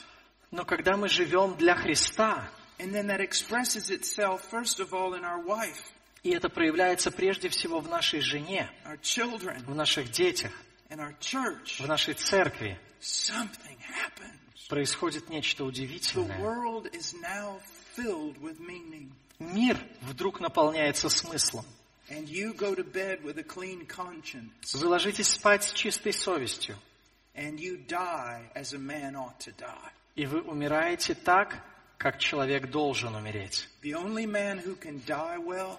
[0.50, 2.46] Но когда мы живем для Христа,
[2.78, 5.82] and then that expresses itself, first of all, in our wife,
[6.22, 10.52] и это проявляется прежде всего в нашей жене, our children, в наших детях,
[10.90, 14.68] and our church, в нашей церкви, something happens.
[14.68, 16.38] происходит нечто The удивительное.
[16.40, 17.58] world is now
[17.96, 19.10] filled with meaning.
[19.38, 21.64] Мир вдруг наполняется смыслом.
[22.10, 24.74] And you go to bed with a clean conscience.
[24.74, 26.76] Вы ложитесь спать с чистой совестью,
[27.34, 29.90] And you die as a man ought to die.
[30.14, 31.62] и вы умираете так,
[31.98, 33.68] как человек должен умереть.
[33.82, 35.78] The only man who can die well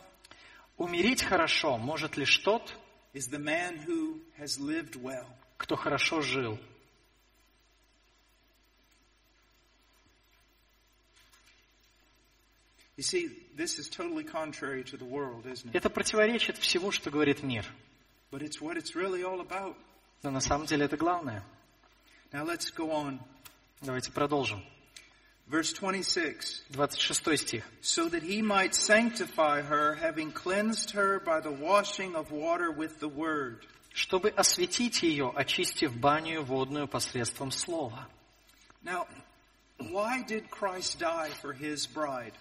[0.77, 2.73] Умереть хорошо может лишь тот,
[3.13, 5.25] is the man who has lived well.
[5.57, 6.59] кто хорошо жил.
[12.96, 15.74] You see, this is totally contrary to the world, isn't it?
[15.74, 17.64] Это противоречит всему, что говорит мир.
[18.30, 19.76] But it's what it's really all about.
[20.22, 21.42] Но на самом деле это главное.
[22.32, 23.18] Now let's go on.
[23.80, 24.62] Давайте продолжим.
[25.48, 26.64] Verse 26.
[26.70, 27.64] 26 стих.
[27.82, 33.00] So that he might sanctify her, having cleansed her by the washing of water with
[33.00, 33.66] the word.
[33.92, 38.06] «Чтобы осветить ее, очистив баню водную посредством слова».
[38.84, 39.08] Now,
[39.78, 42.34] why did Christ die for his bride?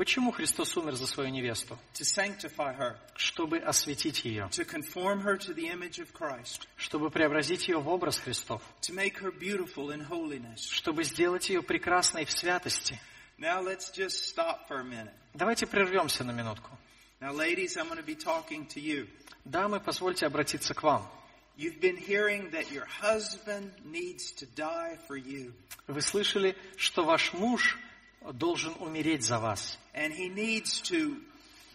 [0.00, 1.78] Почему Христос умер за свою невесту?
[3.16, 7.88] Чтобы осветить ее, to conform her to the image of Christ, чтобы преобразить ее в
[7.90, 10.60] образ Христов, to make her beautiful in holiness.
[10.70, 12.98] чтобы сделать ее прекрасной в святости.
[13.36, 15.12] Now let's just stop for a minute.
[15.34, 16.70] Давайте прервемся на минутку.
[17.20, 19.06] Now ladies, I'm going to be talking to you.
[19.44, 21.06] Дамы, позвольте обратиться к вам.
[25.86, 27.78] Вы слышали, что ваш муж
[28.32, 29.78] должен умереть за вас.
[29.94, 31.16] And he needs to,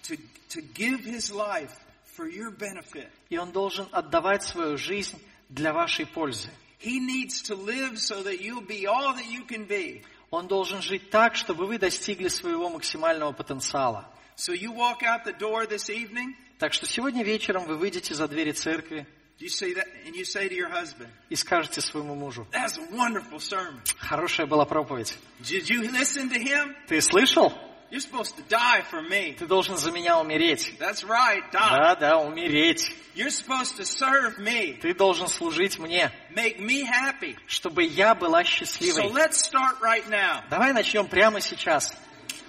[0.03, 0.17] to,
[0.49, 1.71] to give his life
[2.15, 3.09] for your benefit.
[3.29, 5.19] И он должен отдавать свою жизнь
[5.49, 6.49] для вашей пользы.
[6.79, 10.03] He needs to live so that you'll be all that you can be.
[10.31, 14.09] Он должен жить так, чтобы вы достигли своего максимального потенциала.
[14.35, 18.27] So you walk out the door this evening Так что сегодня вечером вы выйдете за
[18.29, 19.05] двери церкви
[19.39, 22.85] you say that, and you say to your husband, и скажете своему мужу, "That's a
[22.91, 25.13] wonderful sermon." хорошая была проповедь.
[25.41, 26.75] Did you listen to him?
[26.87, 27.53] Ты слышал?
[27.91, 29.35] You're supposed to die for me.
[29.37, 30.73] Ты должен за меня умереть.
[30.79, 31.77] That's right, die.
[31.77, 32.91] Да, да, умереть.
[33.13, 37.37] You're supposed to serve me, Ты должен служить мне, make me happy.
[37.47, 39.11] чтобы я была So счастливой.
[39.13, 40.43] let's start right now.
[40.49, 41.93] Давай начнем прямо сейчас.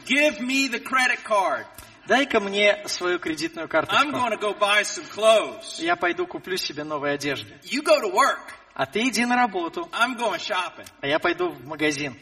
[0.06, 1.66] Give me the credit card.
[2.06, 4.04] Дай-ка мне свою кредитную карточку.
[4.36, 4.54] go
[5.14, 5.80] clothes.
[5.82, 7.58] Я пойду куплю себе новые одежды.
[8.74, 12.16] А ты иди на работу, а я пойду в магазин.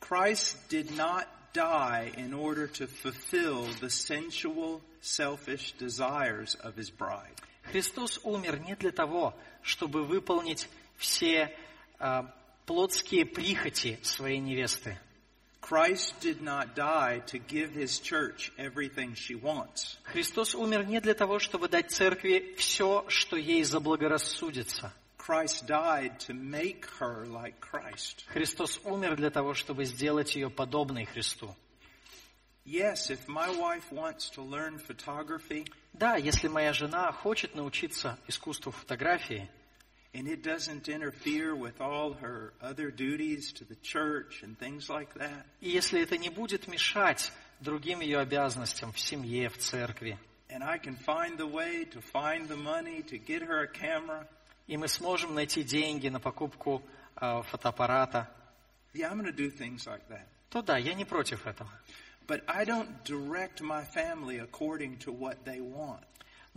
[0.00, 7.34] Christ did not die in order to fulfill the sensual, selfish desires of his bride.
[7.64, 11.54] Христос умер не для того, чтобы выполнить все
[11.98, 12.32] а,
[12.64, 14.98] плотские прихоти своей невесты.
[15.68, 19.98] Christ did not die to give his church everything she wants.
[20.04, 24.94] Христос умер не для того, чтобы дать церкви все, что ей заблагорассудится.
[25.18, 28.24] Christ died to make her like Christ.
[28.28, 31.54] Христос умер для того, чтобы сделать ее подобной Христу.
[32.64, 38.72] Yes, if my wife wants to learn photography Да, если моя жена хочет научиться искусству
[38.72, 39.50] фотографии,
[40.13, 45.13] and it doesn't interfere with all her other duties to the church and things like
[45.15, 50.17] that, и если это не будет мешать другим ее обязанностям в семье, в церкви,
[50.49, 54.27] and I can find the way to find the money to get her a camera,
[54.67, 56.83] и мы сможем найти деньги на покупку
[57.15, 58.29] а, фотоаппарата,
[58.93, 60.27] yeah, I'm going to do things like that.
[60.49, 61.69] то да, я не против этого.
[62.27, 66.03] But I don't direct my family according to what they want.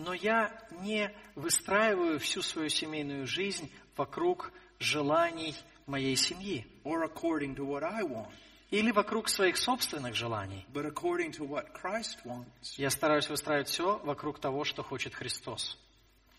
[0.04, 7.66] Но я не выстраиваю всю свою семейную жизнь вокруг желаний моей семьи or according to
[7.66, 8.32] what I want,
[8.72, 10.66] или вокруг своих собственных желаний.
[10.74, 12.78] but according to what Christ wants.
[12.78, 15.78] Я стараюсь выстраивать все вокруг того, что хочет Христос.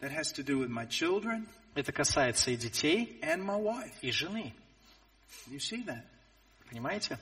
[0.00, 1.46] That has to do with my children
[1.76, 3.92] Это касается и детей, and my wife.
[4.02, 4.52] и жены.
[5.48, 6.02] You see that?
[6.68, 7.16] Понимаете?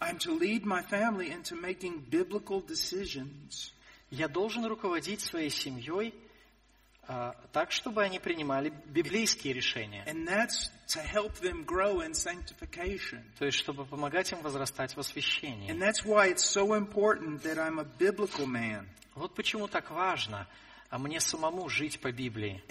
[0.00, 3.72] I'm to lead my family into making biblical decisions.
[4.14, 6.14] Я должен руководить своей семьей
[7.08, 10.04] а, так, чтобы они принимали библейские решения.
[10.06, 13.24] And that's to help them grow in sanctification.
[13.38, 15.68] То есть, чтобы помогать им возрастать в освящении.
[15.68, 18.86] And that's why it's so important that I'm a biblical man
[19.16, 20.46] Вот почему так важно
[20.94, 22.62] а мне самому жить по Библии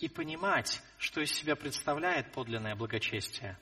[0.00, 3.58] и понимать, что из себя представляет подлинное благочестие.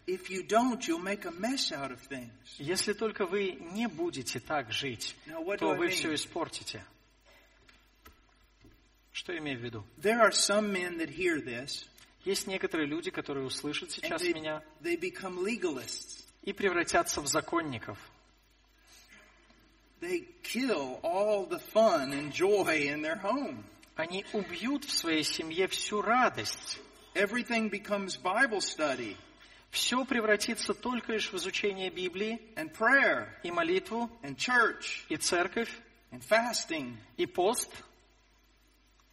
[2.59, 5.17] Если только вы не будете так жить,
[5.59, 6.85] то вы все испортите.
[9.11, 9.87] Что имею в виду?
[12.27, 14.63] Есть некоторые люди, которые услышат сейчас меня
[16.43, 17.99] и превратятся в законников.
[20.03, 23.63] They kill all the fun and joy in their home.
[23.95, 26.81] Они убьют в своей семье всю радость.
[27.15, 29.17] Everything becomes Bible study
[29.71, 35.71] Все превратится только лишь в изучение Библии and prayer и молитву, and church и церковь,
[36.11, 37.71] and fasting и пост.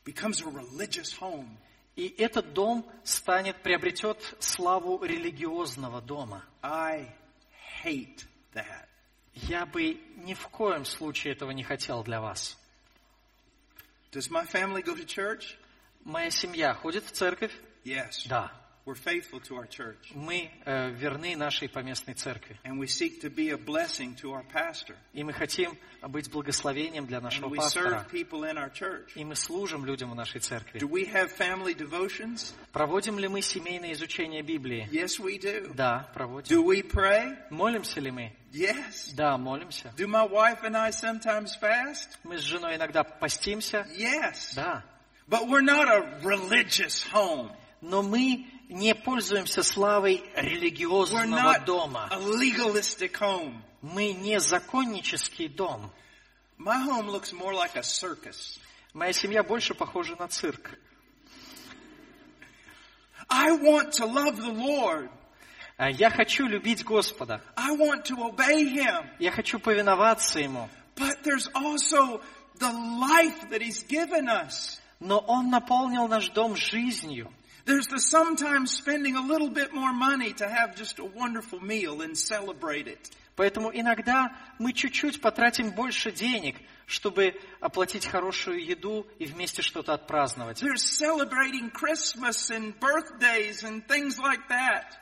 [0.04, 1.56] becomes a religious home.
[1.96, 6.44] И этот дом станет, приобретет славу религиозного дома.
[6.64, 7.14] I
[7.84, 8.26] hate
[8.56, 8.89] that.
[9.48, 12.58] Я бы ни в коем случае этого не хотел для вас.
[14.12, 15.56] Does my family go to church?
[16.04, 17.54] Моя семья ходит в церковь?
[17.84, 18.28] Yes.
[18.28, 18.52] Да.
[18.90, 20.12] We're faithful to our church.
[20.16, 22.58] Мы э, верны нашей поместной церкви.
[22.64, 24.96] And we seek to be a blessing to our pastor.
[25.14, 28.00] И мы хотим быть благословением для And нашего we пастора.
[28.00, 29.12] serve people in our church.
[29.14, 30.80] И мы служим людям в нашей церкви.
[30.80, 32.52] Do we have family devotions?
[32.72, 34.90] Проводим ли мы семейное изучение Библии?
[34.92, 35.72] Yes, we do.
[35.76, 36.58] Да, проводим.
[36.58, 37.38] Do we pray?
[37.52, 38.34] Молимся ли мы?
[38.52, 39.14] Yes.
[39.14, 39.94] Да, молимся.
[39.98, 42.18] Do my wife and I sometimes fast?
[42.24, 43.86] Мы с женой иногда постимся?
[43.96, 44.56] Yes.
[44.56, 44.84] Да.
[45.28, 47.52] But we're not a religious home.
[47.82, 52.10] Но мы не пользуемся славой религиозного дома.
[53.82, 55.92] Мы не законнический дом.
[56.58, 56.84] Моя
[59.14, 60.78] семья больше похожа на цирк.
[63.32, 65.10] I want to love the Lord.
[65.78, 67.42] А Я хочу любить Господа.
[67.56, 69.08] I want to obey Him.
[69.20, 70.70] Я хочу повиноваться Ему.
[70.96, 72.22] But there's also
[72.60, 74.80] the life that He's given us.
[75.00, 77.32] Но Он наполнил наш дом жизнью.
[77.66, 82.02] There's the sometimes spending a little bit more money to have just a wonderful meal
[82.02, 83.12] and celebrate it.
[83.40, 90.62] Поэтому иногда мы чуть-чуть потратим больше денег, чтобы оплатить хорошую еду и вместе что-то отпраздновать.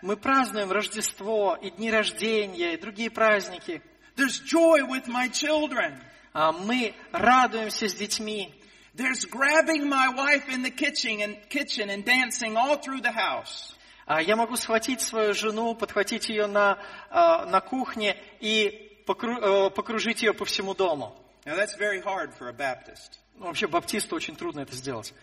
[0.03, 3.81] Мы празднуем Рождество и дни рождения, и другие праздники.
[4.15, 5.99] There's joy with my children.
[6.33, 8.53] А Мы радуемся с детьми.
[8.96, 13.74] There's grabbing my wife in the kitchen and kitchen and dancing all through the house.
[14.06, 16.78] А Я могу схватить свою жену, подхватить ее на,
[17.10, 21.16] а, на кухне и покру- э, покружить ее по всему дому.
[21.46, 23.18] Now that's very hard for a Baptist.
[23.38, 25.14] Ну, Вообще баптисту очень трудно это сделать.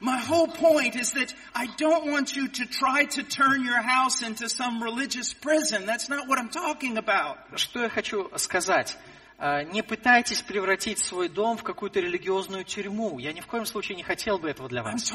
[0.00, 4.22] My whole point is that I don't want you to try to turn your house
[4.22, 5.84] into some religious prison.
[5.84, 7.36] That's not what I'm talking about.
[7.56, 8.96] Что я хочу сказать?
[9.37, 13.19] А, Не пытайтесь превратить свой дом в какую-то религиозную тюрьму.
[13.19, 15.11] Я ни в коем случае не хотел бы этого для вас.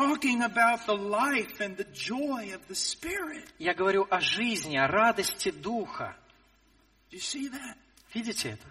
[3.58, 6.16] Я говорю о жизни, о радости духа.
[8.12, 8.66] Видите это?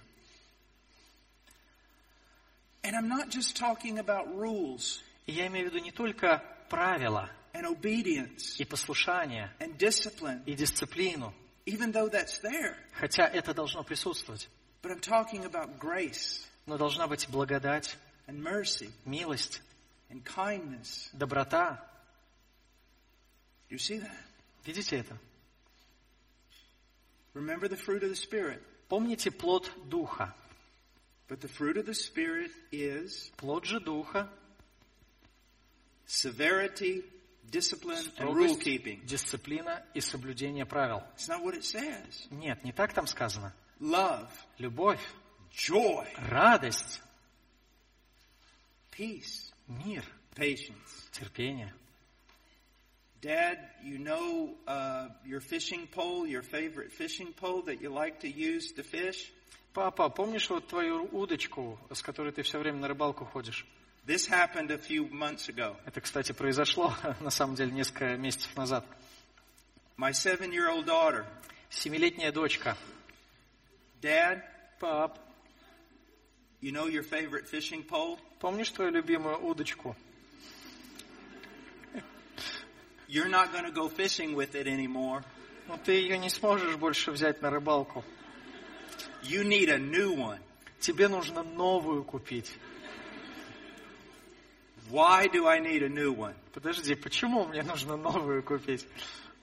[2.81, 7.29] And I'm not just talking about rules И я имею в виду не только правила
[7.53, 11.33] and obedience и послушание, and discipline, и дисциплину,
[11.65, 12.75] even though that's there.
[12.93, 14.49] хотя это должно присутствовать.
[14.81, 17.95] But I'm talking about grace Но должна быть благодать,
[18.27, 19.61] and mercy милость,
[20.09, 21.09] and kindness.
[21.13, 21.79] доброта.
[23.69, 24.15] You see that?
[24.65, 25.17] Видите это?
[27.33, 28.61] Remember the fruit of the Spirit.
[28.89, 30.33] Помните плод духа.
[31.27, 34.27] But the fruit of the Spirit is Плод же духа
[36.07, 37.03] severity,
[37.51, 38.99] discipline, and rule keeping.
[39.05, 41.03] дисциплина и соблюдение правил.
[41.15, 42.27] It's not what it says.
[42.31, 43.53] Нет, не так там сказано.
[43.79, 44.27] Love,
[44.57, 44.99] Любовь,
[45.53, 47.01] joy, радость,
[48.91, 50.03] peace, мир,
[50.35, 51.09] patience.
[51.13, 51.73] терпение.
[53.21, 58.29] Dad, you know uh, your fishing pole, your favorite fishing pole that you like to
[58.29, 59.31] use to fish?
[59.73, 63.65] Папа, помнишь вот твою удочку, с которой ты все время на рыбалку ходишь?
[64.05, 65.75] This happened a few months ago.
[65.85, 68.85] Это, кстати, произошло, на самом деле, несколько месяцев назад.
[69.97, 71.25] My seven year old daughter,
[71.69, 72.77] Семилетняя дочка.
[74.00, 74.42] Dad,
[74.80, 75.18] Пап,
[76.60, 78.18] you know your favorite fishing pole?
[78.44, 79.96] помнишь твою любимую удочку?
[83.08, 85.24] You're not going to go fishing with it anymore.
[85.66, 88.04] Ну, ты ее не сможешь больше взять на рыбалку.
[89.22, 90.40] You need a new one.
[90.78, 92.52] Тебе нужно новую купить.
[94.90, 96.34] Why do I need a new one?
[96.52, 98.86] Подожди, почему мне нужно новую купить?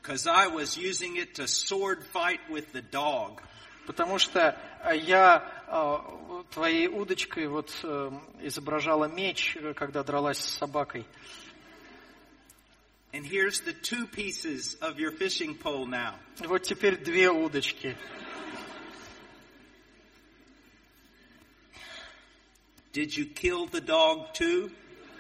[0.02, 3.42] Because I was using it to sword fight with the dog.
[3.87, 8.11] Потому что э, я э, твоей удочкой вот э,
[8.43, 11.07] изображала меч, когда дралась с собакой.
[13.13, 16.17] And here's the two pieces of your fishing pole now.
[16.41, 17.97] Вот теперь две удочки.
[22.93, 24.71] Did you kill the dog too?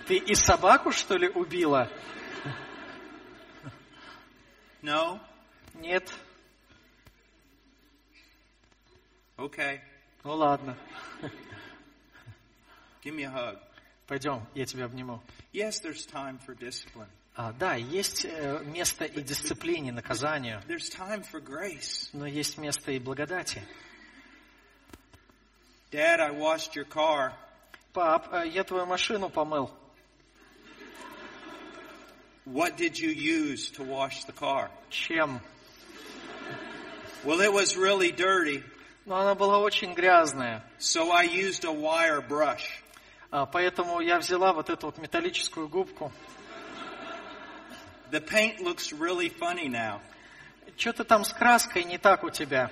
[0.06, 1.90] Ты и собаку, что ли, убила?
[4.82, 5.20] No?
[5.74, 6.12] Нет.
[9.37, 9.79] Okay.
[10.23, 10.77] Ну ладно.
[13.03, 13.57] Give me a hug.
[14.07, 15.21] Пойдем, я тебя обниму.
[15.53, 17.07] Yes, there's time for discipline.
[17.35, 22.09] А, да, есть э, место и дисциплине, наказанию, There's time for grace.
[22.11, 23.61] но есть место и благодати.
[25.91, 27.33] Dad, I washed your car.
[27.93, 29.71] Пап, э, я твою машину помыл.
[32.45, 34.69] What did you use to wash the car?
[34.89, 35.39] Чем?
[37.23, 38.63] Well, it was really dirty,
[39.06, 40.64] Ну, она была очень грязная.
[40.80, 42.64] so I used a wire brush.
[43.30, 46.12] А, поэтому я взяла вот эту вот металлическую губку.
[48.10, 50.00] The paint looks really funny now.
[50.76, 52.68] Что-то там с краской не так у тебя.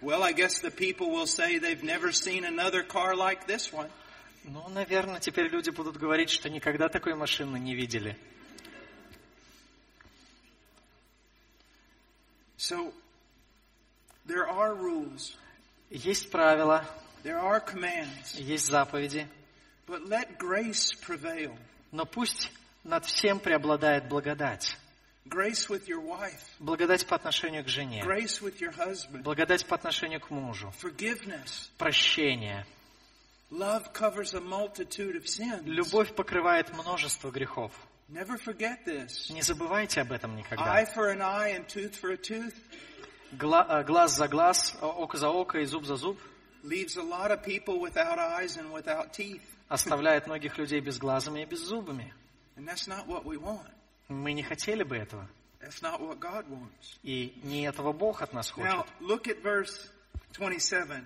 [0.00, 3.90] Well, I guess the people will say they've never seen another car like this one.
[4.44, 8.16] Ну, наверное, теперь люди будут говорить, что никогда такой машины не видели.
[12.58, 12.92] So,
[14.26, 15.36] there are rules,
[15.90, 16.84] Есть правила,
[17.22, 19.28] there are commands, есть заповеди,
[19.86, 21.56] but let grace prevail.
[21.92, 22.50] но пусть
[22.84, 24.76] над всем преобладает благодать.
[25.28, 29.74] Grace with your wife, Благодать по отношению к жене, grace with your husband, благодать по
[29.74, 31.68] отношению к мужу, forgiveness.
[31.78, 32.64] прощение.
[33.50, 35.62] Love covers a multitude of sins.
[35.64, 37.70] Любовь покрывает множество грехов.
[38.08, 39.30] Never forget this.
[39.30, 40.64] Не забывайте об этом никогда.
[40.80, 42.54] Eye for an eye and tooth for a tooth
[43.32, 46.16] Гла- э, глаз за глаз, э, око за око и зуб за зуб
[46.62, 49.42] leaves a lot of people without eyes and without teeth.
[49.68, 52.12] оставляет многих людей без глазами и без зубами.
[52.56, 53.66] And that's not what we want.
[54.08, 55.26] Мы не хотели бы этого.
[55.60, 56.98] That's not what God wants.
[57.02, 58.70] И не этого Бог от нас хочет.
[58.72, 59.88] Now, look at verse
[60.34, 61.04] 27.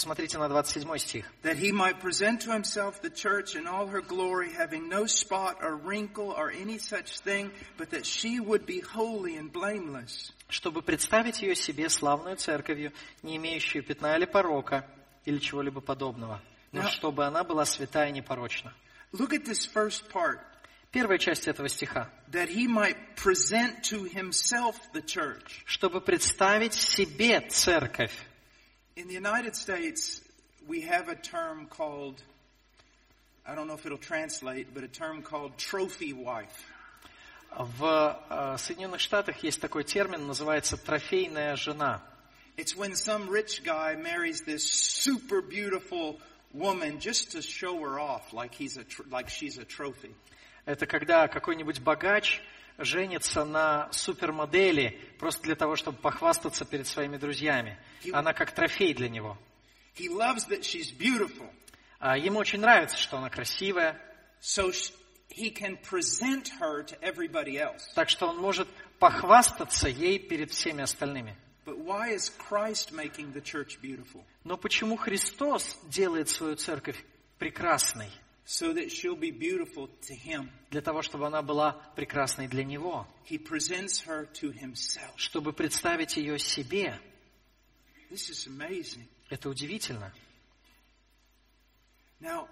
[0.00, 1.24] Посмотрите на 27 стих.
[1.42, 5.56] That he might present to himself the church in all her glory, having no spot
[5.62, 10.32] or wrinkle or any such thing, but that she would be holy and blameless.
[10.50, 12.92] чтобы представить ее себе славную церковью,
[13.22, 14.84] не имеющую пятна или порока,
[15.24, 16.42] или чего-либо подобного,
[16.72, 16.88] но Да.
[16.90, 18.74] чтобы она была святая и непорочна.
[19.12, 20.40] Look at this first part.
[20.92, 22.10] Первая часть этого стиха.
[22.32, 25.62] That he might present to himself the church.
[25.64, 28.12] Чтобы представить себе церковь.
[28.95, 30.21] In the United States,
[30.67, 32.21] we have a term called,
[33.45, 36.67] I don't know if it'll translate, but a term called trophy wife.
[37.57, 42.01] В э, Соединенных Штатах есть такой термин, называется трофейная жена.
[42.57, 46.19] It's when some rich guy marries this super beautiful
[46.53, 50.13] woman just to show her off like he's a tr- like she's a trophy.
[50.65, 52.41] Это когда какой-нибудь богач
[52.78, 57.78] женится на супермодели просто для того, чтобы похвастаться перед своими друзьями.
[58.12, 59.38] Она как трофей для него.
[61.98, 64.00] А Ему очень нравится, что она красивая,
[67.94, 68.68] так что он может
[68.98, 71.36] похвастаться ей перед всеми остальными.
[74.44, 77.02] Но почему Христос делает свою церковь
[77.38, 78.10] прекрасной?
[78.48, 80.48] So that she'll be beautiful to him.
[80.70, 83.04] Для того, чтобы она была прекрасной для Него.
[83.24, 85.16] He presents her to himself.
[85.16, 86.96] Чтобы представить ее себе.
[88.08, 89.08] This is amazing.
[89.30, 90.12] Это удивительно.
[92.20, 92.48] Now,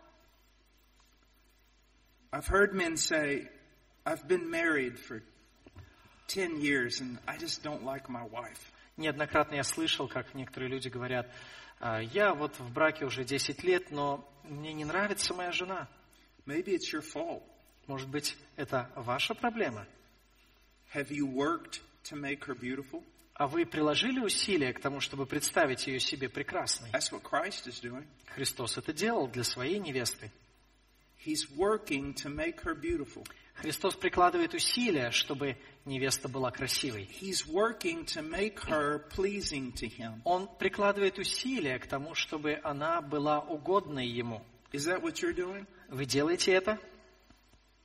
[2.32, 3.48] I've heard men say,
[4.04, 5.22] I've been married for
[6.26, 8.72] 10 years and I just don't like my wife.
[8.96, 11.30] Неоднократно я слышал, как некоторые люди говорят, «А,
[11.80, 15.88] я вот в браке уже 10 лет, но мне не нравится моя жена.
[16.46, 17.42] Maybe it's your fault.
[17.86, 19.86] Может быть, это ваша проблема?
[20.94, 23.02] Have you worked to make her beautiful?
[23.34, 26.90] А вы приложили усилия к тому, чтобы представить ее себе прекрасной?
[26.90, 28.06] That's what Christ is doing.
[28.26, 30.30] Христос это делал для своей невесты.
[31.24, 33.26] He's working to make her beautiful.
[33.54, 37.08] Христос прикладывает усилия, чтобы невеста была красивой.
[37.20, 40.20] He's working to make her pleasing to him.
[40.24, 44.42] Он прикладывает усилия к тому, чтобы она была угодной Ему.
[44.72, 45.66] Is that what you're doing?
[45.88, 46.78] Вы делаете это?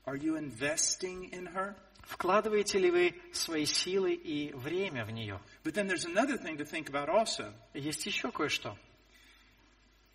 [0.05, 1.75] Are you investing in her?
[2.01, 5.39] Вкладываете ли вы свои силы и время в нее?
[5.63, 7.53] But then there's another thing to think about also.
[7.75, 8.75] Есть еще кое-что.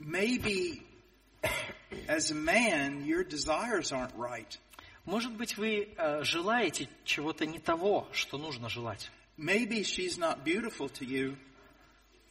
[0.00, 0.82] Maybe
[2.08, 4.58] as a man, your desires aren't right.
[5.04, 9.10] Может быть, вы э, желаете чего-то не того, что нужно желать.
[9.36, 11.36] Maybe she's not beautiful to you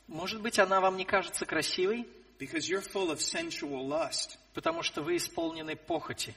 [0.08, 2.08] Может быть, она вам не кажется красивой,
[2.40, 6.34] because you're full of sensual lust потому что вы исполнены похоти.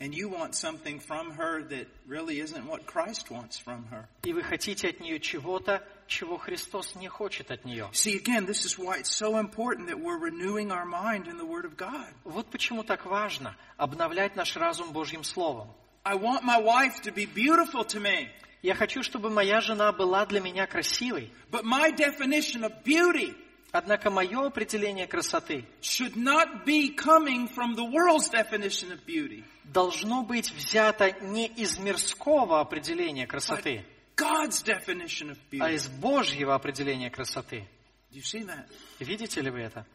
[0.00, 4.08] and you want something from her that really isn't what Christ wants from her.
[4.22, 7.90] И вы хотите от нее чего-то, чего Христос не хочет от нее.
[7.92, 11.44] See, again, this is why it's so important that we're renewing our mind in the
[11.44, 12.08] Word of God.
[12.24, 15.68] Вот почему так важно обновлять наш разум Божьим Словом.
[16.03, 18.29] I want my wife to be beautiful to me,
[18.61, 21.31] Я хочу, чтобы моя жена была для меня красивой.
[21.51, 23.35] but my definition of beauty
[23.71, 30.23] Однако мое определение красоты should not be coming from the world's definition of beauty, должно
[30.23, 33.85] быть взято не из мирского определения but красоты,
[34.15, 35.73] God's definition of а beauty.
[35.75, 37.67] из Божьего определения красоты.
[38.13, 38.65] Do you see that?
[38.99, 39.85] Видите ли вы это?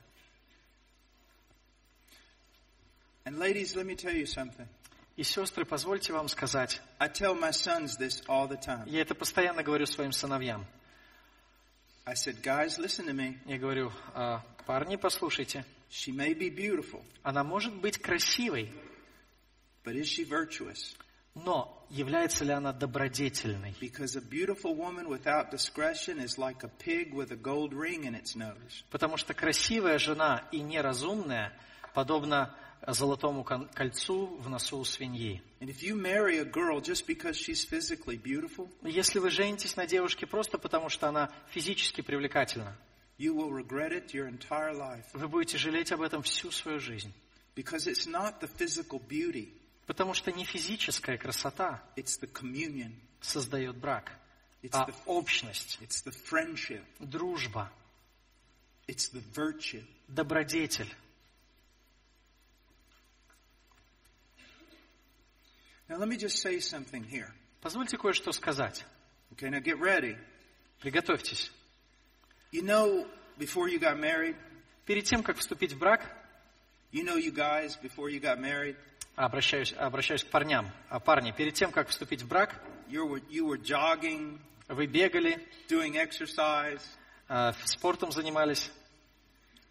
[3.25, 4.67] And ladies, let me tell you something.
[5.16, 8.84] И, сестры, позвольте вам сказать, I tell my sons this all the time.
[8.90, 10.66] я это постоянно говорю своим сыновьям.
[12.06, 13.38] I said, guys, listen to me.
[13.46, 18.72] Я говорю, «А, парни, послушайте, She may be beautiful, она может быть красивой,
[19.84, 20.96] but is she virtuous?
[21.36, 23.76] но является ли она добродетельной?
[28.90, 31.54] Потому что красивая жена и неразумная
[31.94, 32.56] подобно
[32.88, 35.42] золотому кольцу в носу свиньи.
[38.84, 42.78] Если вы женитесь на девушке просто потому, что она физически привлекательна,
[43.18, 47.14] вы будете жалеть об этом всю свою жизнь.
[49.86, 51.84] Потому что не физическая красота
[53.22, 54.12] создает брак,
[54.72, 55.80] а общность,
[57.00, 57.72] дружба,
[60.08, 60.94] добродетель.
[65.88, 67.32] Now let me just say something here.
[67.62, 68.86] Позвольте кое-что сказать.
[69.34, 70.18] Okay, now get ready.
[70.82, 71.52] Приготовьтесь.
[72.52, 73.08] You know,
[73.38, 74.36] before you got married,
[74.86, 76.06] Перед тем, как вступить в брак,
[76.92, 78.76] you know, you guys, before you got married,
[79.16, 80.70] обращаюсь, обращаюсь к парням.
[80.90, 85.40] А парни, перед тем, как вступить в брак, you were, you were jogging, Вы бегали,
[85.68, 86.84] doing exercise,
[87.30, 88.72] э, спортом занимались,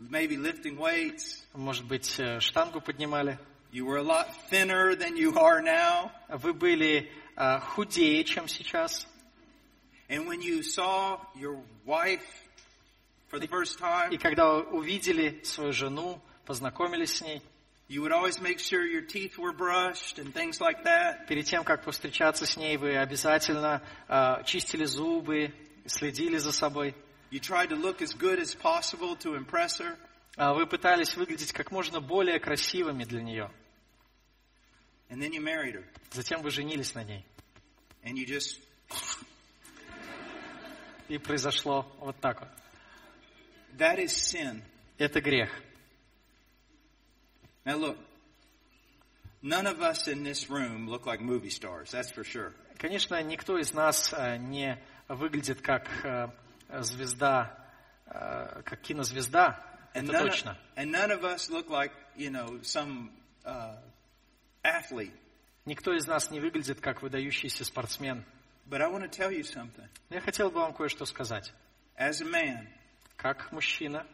[0.00, 1.42] maybe lifting weights.
[1.52, 3.38] может быть, э, штангу поднимали.
[3.74, 6.12] You were a lot thinner than you are now.
[6.28, 9.04] Вы были э, худее, чем сейчас.
[10.08, 12.22] And when you saw your wife
[13.28, 17.42] for the first И time, когда увидели свою жену, познакомились с ней,
[17.88, 21.26] you would always make sure your teeth were brushed and things like that.
[21.26, 25.52] перед тем, как повстречаться с ней, вы обязательно э, чистили зубы,
[25.86, 26.94] следили за собой.
[27.32, 29.96] You tried to look as good as possible to impress her.
[30.36, 33.50] А Вы пытались выглядеть как можно более красивыми для нее.
[35.10, 35.84] And then you married her.
[36.12, 37.24] Затем вы женились на ней.
[38.02, 38.58] And you just,
[41.08, 42.48] И произошло вот так вот.
[43.76, 44.62] that is sin.
[44.98, 45.50] Это грех.
[47.64, 47.98] Now look,
[49.42, 52.52] none of us in this room look like movie stars, that's for sure.
[52.78, 54.78] Конечно, никто из нас э, не
[55.08, 56.28] выглядит как э,
[56.80, 57.56] звезда,
[58.06, 59.58] э, как кинозвезда.
[59.94, 60.58] And Это none, точно.
[60.76, 63.10] and none of us look like, you know, some
[63.44, 63.76] uh,
[64.64, 65.12] athlete.
[65.66, 68.24] Никто из нас не выглядит как выдающийся спортсмен.
[68.66, 69.88] But I want to tell you something.
[70.10, 71.52] Я хотел бы вам кое-что сказать.
[71.98, 72.66] As a man,
[73.16, 74.06] Как мужчина,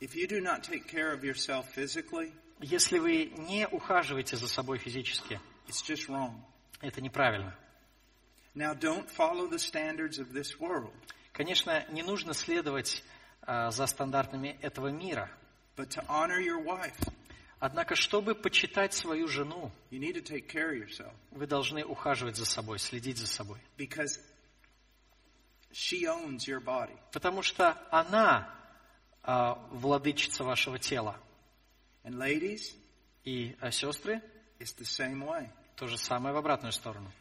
[0.00, 4.78] if you do not take care of yourself physically, если вы не ухаживаете за собой
[4.78, 6.34] физически, it's just wrong.
[6.80, 7.56] это неправильно.
[8.54, 10.92] Now, don't follow the standards of this world,
[11.32, 13.02] Конечно, не нужно следовать
[13.46, 15.30] э, за стандартами этого мира.
[15.76, 16.94] but to honor your wife,
[17.62, 19.70] Однако, чтобы почитать свою жену,
[21.30, 23.60] вы должны ухаживать за собой, следить за собой.
[27.12, 28.52] Потому что она
[29.22, 31.16] а, владычица вашего тела.
[32.02, 32.74] Ladies,
[33.22, 34.20] И а, сестры
[34.58, 35.48] it's the same way.
[35.76, 37.12] то же самое в обратную сторону.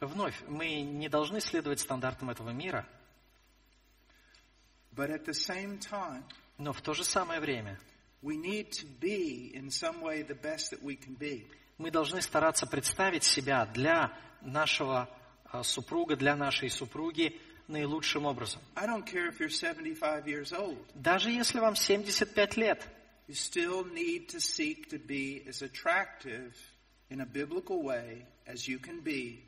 [0.00, 2.88] Вновь, мы не должны следовать стандартам этого мира,
[4.94, 6.22] but at the same time,
[6.58, 7.78] но в то же самое время
[8.22, 11.44] we need to be, in some way, the best that we can be.
[11.78, 15.08] мы должны стараться представить себя для нашего
[15.44, 17.38] а, супруга, для нашей супруги
[17.68, 18.60] наилучшим образом.
[18.76, 20.78] I don't care if you're 75 years old.
[20.94, 22.88] Даже если вам 75 лет,
[23.26, 26.54] You still need to seek to be as attractive
[27.08, 29.42] in a biblical way as you can be.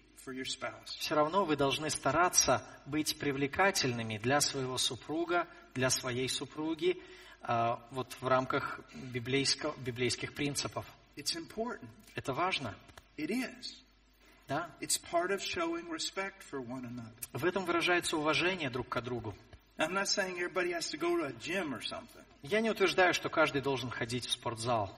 [0.99, 7.01] Все равно вы должны стараться быть привлекательными для своего супруга, для своей супруги,
[7.43, 10.85] а, вот в рамках библейско- библейских принципов.
[11.17, 11.89] It's important.
[12.17, 12.75] Это важно,
[14.49, 14.71] да?
[14.81, 17.13] It's part of showing respect for one another.
[17.33, 19.35] В этом выражается уважение друг к другу.
[22.43, 24.91] Я не утверждаю, что каждый должен ходить в спортзал,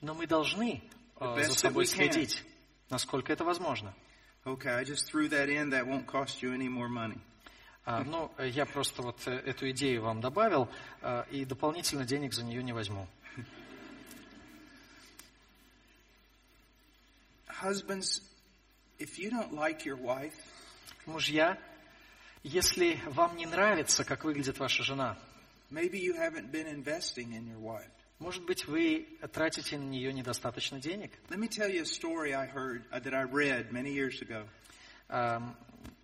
[0.00, 0.82] но мы должны
[1.18, 2.42] за собой следить,
[2.90, 3.94] насколько это возможно.
[4.44, 5.70] Okay, I just threw that in.
[5.70, 7.18] That won't cost you any more money.
[7.86, 10.70] А, ну, я просто вот э, эту идею вам добавил,
[11.02, 13.06] э, и дополнительно денег за нее не возьму.
[17.62, 18.22] Husbands,
[18.98, 20.34] if you don't like your wife,
[21.06, 21.58] Мужья,
[22.42, 25.18] если вам не нравится, как выглядит ваша жена,
[25.70, 27.90] maybe you haven't been investing in your wife.
[28.24, 31.12] Может быть, вы тратите на нее недостаточно денег.
[31.28, 34.46] Let me tell you a story I heard uh, that I read many years ago.
[35.08, 35.54] Эм,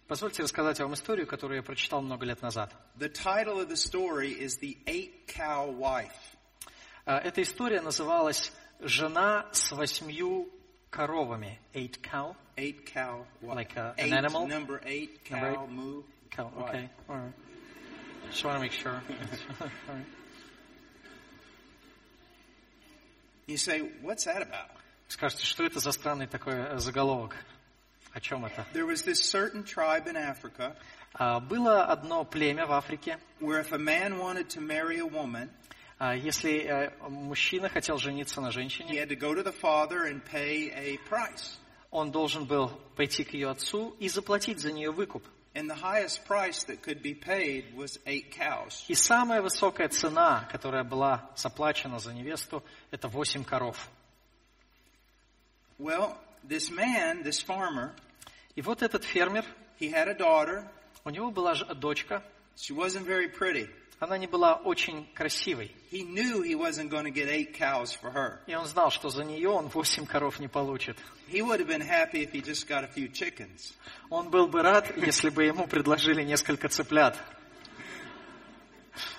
[0.06, 2.74] Позвольте рассказать вам историю, которую я прочитал много лет назад.
[2.98, 6.10] The title of the story is The Eight Cow Wife.
[7.06, 10.50] Э, Эта история называлась «Жена с восьмью
[10.90, 11.58] коровами».
[11.74, 12.36] Eight cow.
[12.56, 13.54] Eight cow wife.
[13.54, 14.46] Like a- an eight, animal?
[14.48, 15.70] Number eight, cow, Number eight?
[15.70, 16.02] moo.
[16.30, 16.90] Cow, okay.
[17.08, 17.32] All right.
[18.30, 19.00] Just want to make sure.
[19.60, 20.04] All right.
[23.50, 24.70] You say, what's that about?
[25.08, 27.34] Скажете, что это за странный такой э, заголовок?
[28.12, 28.64] О чем это?
[28.72, 30.76] There was this certain tribe in Africa
[31.14, 33.18] А, Было одно племя в Африке.
[33.40, 35.50] where if a man wanted to marry a woman,
[35.98, 40.04] а, Если э, мужчина хотел жениться на he женщине, had to go to the father
[40.06, 41.58] and pay a price.
[41.90, 45.24] он должен был пойти к ее отцу и заплатить за нее выкуп.
[45.53, 48.83] And the highest price that could be paid was eight cows.
[48.89, 52.61] И самая высокая цена, которая была заплачена за невесту,
[52.91, 53.87] это восемь коров.
[55.79, 57.91] Well, this man, this farmer,
[58.55, 59.45] И вот этот фермер,
[59.79, 60.65] he had a daughter.
[61.05, 62.21] у него была ж- дочка,
[62.57, 63.69] She wasn't very pretty.
[64.00, 65.70] Она не была очень красивой.
[65.92, 68.40] He knew he wasn't going to get eight cows for her.
[68.46, 70.96] И он знал, что за нее он восемь коров не получит.
[71.28, 73.74] He would have been happy if he just got a few chickens.
[74.08, 77.16] Он был бы рад, если бы ему предложили несколько цыплят.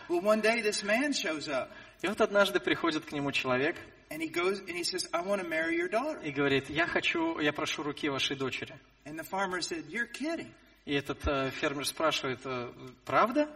[0.09, 1.69] Well, one day this man shows up.
[2.01, 3.77] И вот однажды приходит к нему человек
[4.09, 6.19] and he goes and he says, I want to marry your daughter.
[6.23, 8.75] и говорит, я хочу, я прошу руки вашей дочери.
[9.05, 10.51] And the farmer said, You're kidding.
[10.85, 12.71] И этот э, фермер спрашивает, «Э,
[13.05, 13.47] правда?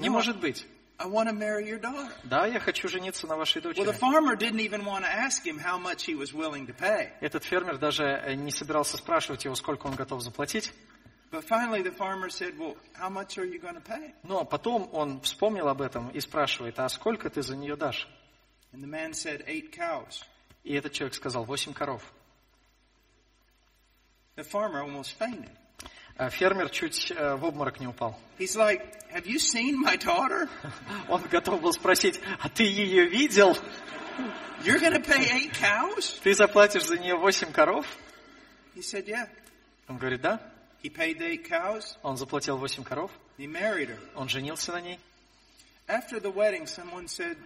[0.00, 0.66] Не Ну, может быть.
[0.98, 2.10] I want to marry your daughter.
[2.24, 3.98] Да, я хочу жениться на вашей Well, the дочери.
[3.98, 7.10] farmer didn't even want to ask him how much he was willing to pay.
[7.20, 10.72] Этот фермер даже э, не собирался спрашивать его, сколько он готов заплатить.
[11.30, 14.12] But finally, the farmer said, Well, how much are you going to pay?
[14.24, 18.06] Но потом он вспомнил об этом и спрашивает, а сколько ты за нее дашь?
[18.72, 20.22] And the man said, Eight cows.
[20.64, 22.02] И этот человек сказал, восемь коров.
[24.36, 25.50] The farmer almost fainted.
[26.20, 28.14] А фермер чуть э, в обморок не упал.
[28.38, 30.50] He's like, Have you seen my daughter?
[31.08, 33.56] Он готов был спросить, а ты ее видел?
[34.62, 36.20] You're to pay eight cows?
[36.22, 37.86] Ты заплатишь за нее восемь коров?
[38.76, 39.30] He said, Yeah.
[39.88, 40.42] Он говорит, да.
[40.82, 41.96] He paid eight cows.
[42.02, 43.10] Он заплатил восемь коров.
[43.38, 43.98] He married her.
[44.14, 45.00] Он женился на ней.
[45.88, 47.38] After the wedding, someone said,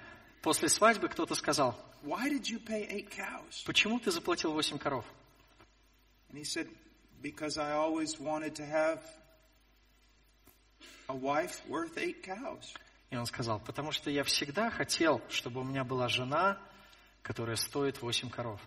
[0.42, 3.62] После свадьбы кто-то сказал, Why did you pay eight cows?
[3.66, 5.04] почему ты заплатил восемь коров?
[6.32, 6.68] And he said,
[7.24, 9.00] Because I always wanted to have
[11.08, 12.74] a wife worth eight cows.
[13.10, 16.58] И он сказал, потому что я всегда хотел, чтобы у меня была жена,
[17.22, 18.60] которая стоит восемь коров.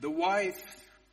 [0.00, 0.62] The wife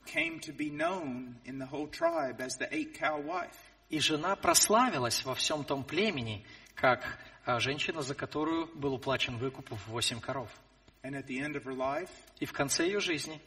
[0.06, 3.58] came to be known in the whole tribe as the eight cow wife.
[3.90, 6.46] И жена прославилась во всем том племени,
[6.76, 10.52] как а, женщина, за которую был уплачен выкуп в восемь коров.
[11.02, 13.42] And at the end of her life, И в конце ее жизни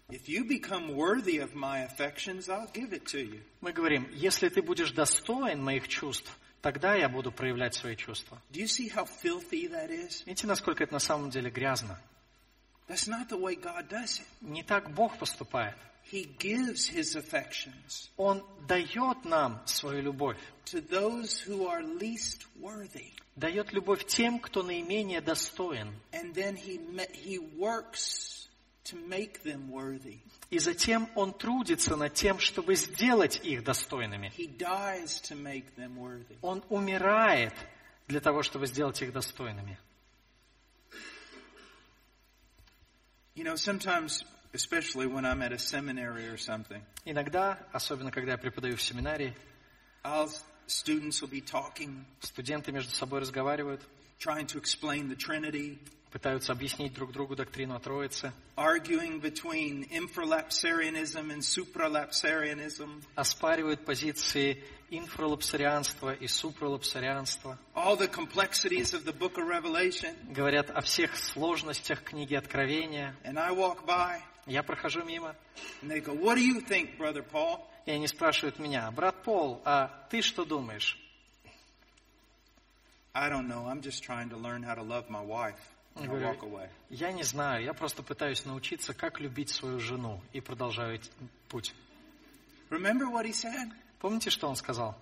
[3.61, 8.41] Мы говорим, если ты будешь достоин моих чувств, тогда я буду проявлять свои чувства.
[8.51, 10.23] Do you see how filthy that is?
[10.25, 11.97] Видите, насколько это на самом деле грязно?
[12.87, 14.25] That's not the way God does it.
[14.41, 15.75] Не так Бог поступает.
[16.11, 20.37] He gives his affections Он дает нам свою любовь.
[20.65, 23.13] to those who are least worthy.
[23.37, 25.93] Дает любовь тем, кто наименее достоин.
[26.11, 26.79] And then he,
[27.13, 28.40] he works
[30.49, 34.33] И затем Он трудится над тем, чтобы сделать их достойными.
[36.41, 37.53] Он умирает
[38.07, 39.79] для того, чтобы сделать их достойными.
[43.33, 48.37] You know, sometimes, especially when I'm at a seminary or something, Иногда, особенно когда я
[48.37, 49.33] преподаю в семинарии,
[50.67, 53.81] студенты между собой разговаривают,
[54.19, 55.79] trying to explain the Trinity,
[56.11, 66.13] пытаются объяснить друг другу доктрину о Троице, arguing between infralapsarianism and supralapsarianism, оспаривают позиции инфралапсарианства
[66.13, 70.15] и супралапсарианства, all the complexities of the book of Revelation.
[70.33, 73.15] говорят о всех сложностях книги Откровения.
[73.23, 75.35] And I walk by, Я прохожу мимо,
[75.81, 77.59] and they go, What do you think, Brother Paul?
[77.85, 80.97] и они спрашивают меня, брат Пол, а ты что думаешь?
[83.13, 83.65] I don't know.
[83.67, 85.59] I'm just trying to learn how to love my wife.
[85.95, 86.69] Walk away.
[86.89, 90.99] Я не знаю, я просто пытаюсь научиться, как любить свою жену, и продолжаю
[91.49, 91.73] путь.
[92.69, 93.71] Remember what he said?
[93.99, 94.95] Помните, что он сказал?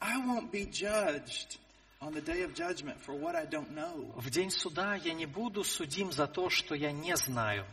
[0.00, 1.58] I won't be judged
[2.00, 4.12] on the day of judgment for what I don't know.
[4.16, 7.64] В день суда я не буду судим за то, что я не знаю.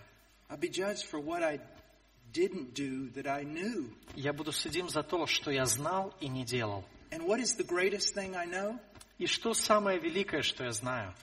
[0.49, 1.59] I'll be judged for what I
[2.31, 3.91] didn't do that I knew.
[4.15, 6.85] Я буду судим за то, что я знал и не делал.
[7.11, 8.79] And what is the greatest thing I know?
[9.23, 11.13] И что самое великое, что я знаю?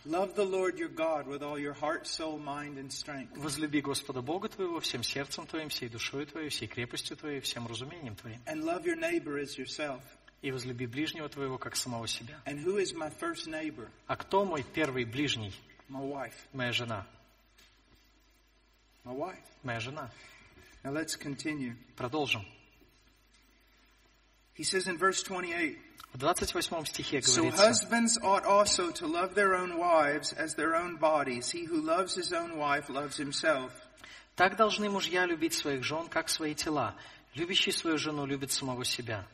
[3.37, 8.17] Возлюби Господа Бога твоего всем сердцем твоим, всей душой твоей, всей крепостью твоей, всем разумением
[8.17, 8.41] твоим.
[8.47, 10.01] And love your neighbor as yourself.
[10.41, 12.41] И возлюби ближнего твоего, как самого себя.
[12.47, 13.91] And who is my first neighbor?
[14.07, 15.53] А кто мой первый ближний?
[15.91, 16.33] My wife.
[16.55, 17.07] Моя жена.
[19.05, 19.45] My wife.
[19.63, 20.11] Моя жена.
[20.83, 21.77] Now let's continue.
[21.97, 22.47] Продолжим.
[24.60, 25.78] He says in verse 28,
[26.14, 30.76] В 28 стихе So говорится, husbands ought also to love their own wives as their
[30.76, 31.52] own bodies.
[31.52, 33.72] He who loves his own wife loves himself.
[34.36, 36.96] «Так должны мужья любить своих жен, как свои тела.
[37.36, 39.26] Любящий свою жену любит самого себя».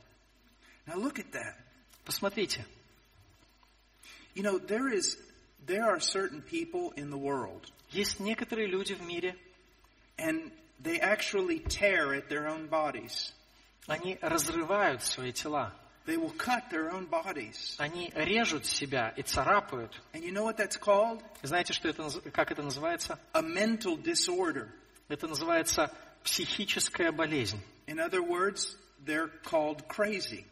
[0.87, 1.55] Now look at that.
[2.03, 2.65] Посмотрите,
[4.33, 5.17] You know, there is,
[5.65, 9.35] there are certain people in the world, есть некоторые люди в мире,
[10.17, 10.51] and
[10.81, 13.33] they actually tear at their own bodies.
[13.86, 15.72] Они разрывают свои тела.
[16.06, 17.74] They will cut their own bodies.
[17.78, 19.92] Они режут себя и царапают.
[20.12, 21.20] And you know what that's called?
[21.42, 23.18] Знаете, что это, как это называется?
[23.32, 24.68] A mental disorder.
[25.08, 25.92] Это называется
[26.22, 27.60] психическая болезнь.
[27.86, 30.44] In other words, they're called crazy.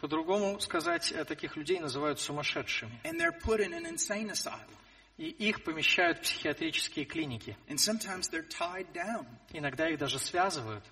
[0.00, 3.00] По-другому сказать, э, таких людей называют сумасшедшими.
[3.04, 4.68] And they're put in an insane asylum.
[5.16, 7.56] И их помещают в психиатрические клиники.
[7.68, 9.26] And sometimes they're tied down.
[9.52, 10.84] Иногда их даже связывают.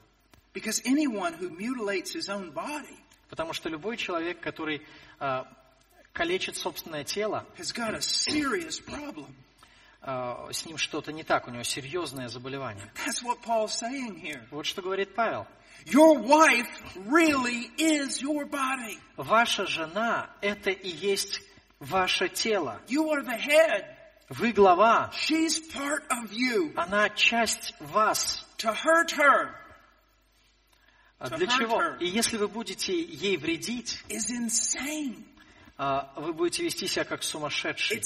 [0.57, 2.97] Because anyone who mutilates his own body
[3.29, 4.81] Потому что любой человек, который
[5.21, 5.45] э,
[6.15, 9.27] калечит собственное тело, has got a serious problem.
[10.01, 12.91] э, с ним что-то не так, у него серьезное заболевание.
[13.05, 14.47] That's what Paul's saying here.
[14.51, 15.47] Вот что говорит Павел.
[15.85, 16.67] Your wife
[17.07, 18.99] really is your body.
[19.19, 21.43] Ваша жена– это и есть
[21.81, 22.81] ваше тело.
[22.89, 23.85] You are the head.
[24.31, 25.11] Вы глава.
[25.13, 26.73] She's part of you.
[26.77, 28.43] Она часть вас.
[28.57, 29.55] To hurt her
[31.19, 31.83] Для hurt чего?
[31.99, 34.05] И если вы будете ей вредить,
[35.79, 38.03] а, вы будете вести себя как сумасшедший.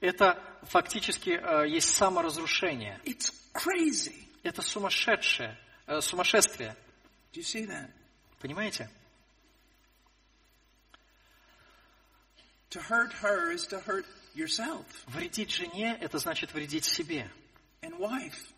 [0.00, 3.00] Это фактически э, есть саморазрушение.
[4.42, 5.58] Это сумасшедшее,
[6.00, 6.76] сумасшествие.
[8.40, 8.90] Понимаете?
[12.70, 17.30] To hurt her is to hurt yourself Вредить жене– это значит вредить себе.
[17.82, 18.52] and wife.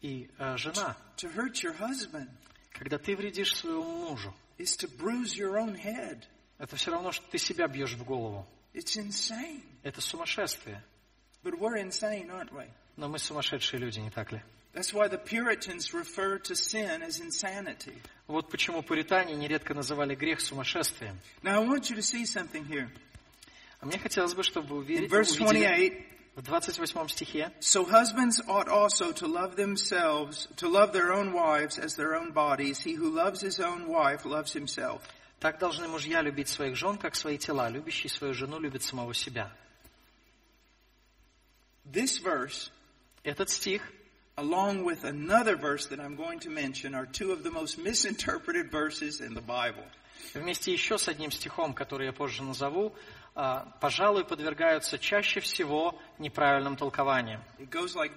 [0.00, 2.28] И э, жена, To hurt your husband
[2.72, 6.22] когда ты вредишь своему мужу, is to bruise your own head.
[6.58, 8.46] это все равно, что ты себя бьешь в голову.
[8.72, 9.62] It's insane.
[9.82, 10.82] Это сумасшествие.
[11.42, 12.68] But we're insane, aren't we?
[12.96, 14.42] Но мы сумасшедшие люди, не так ли?
[14.72, 18.00] That's why the Puritans refer to sin as insanity.
[18.28, 21.18] Вот почему пуритане нередко называли грех сумасшествием.
[21.42, 22.88] Now I want you to see something here.
[23.80, 26.04] А мне хотелось бы, чтобы вы увидели, verse увидели 28,
[26.39, 31.77] в 28 стихе, so husbands ought also to love themselves, to love their own wives
[31.77, 32.79] as their own bodies.
[32.79, 35.01] He who loves his own wife loves himself.
[35.39, 37.69] «Так должны мужья любить своих жен, как свои тела.
[37.69, 39.51] Любящий свою жену любит самого себя».
[41.85, 42.69] This verse,
[43.25, 43.81] Этот стих,
[44.37, 48.69] along with another verse that I'm going to mention, are two of the most misinterpreted
[48.69, 49.83] verses in the Bible.
[50.35, 52.95] вместе еще с одним стихом, который я позже назову, а,
[53.80, 57.42] пожалуй, подвергаются чаще всего неправильным толкованиям.
[57.58, 58.12] Like.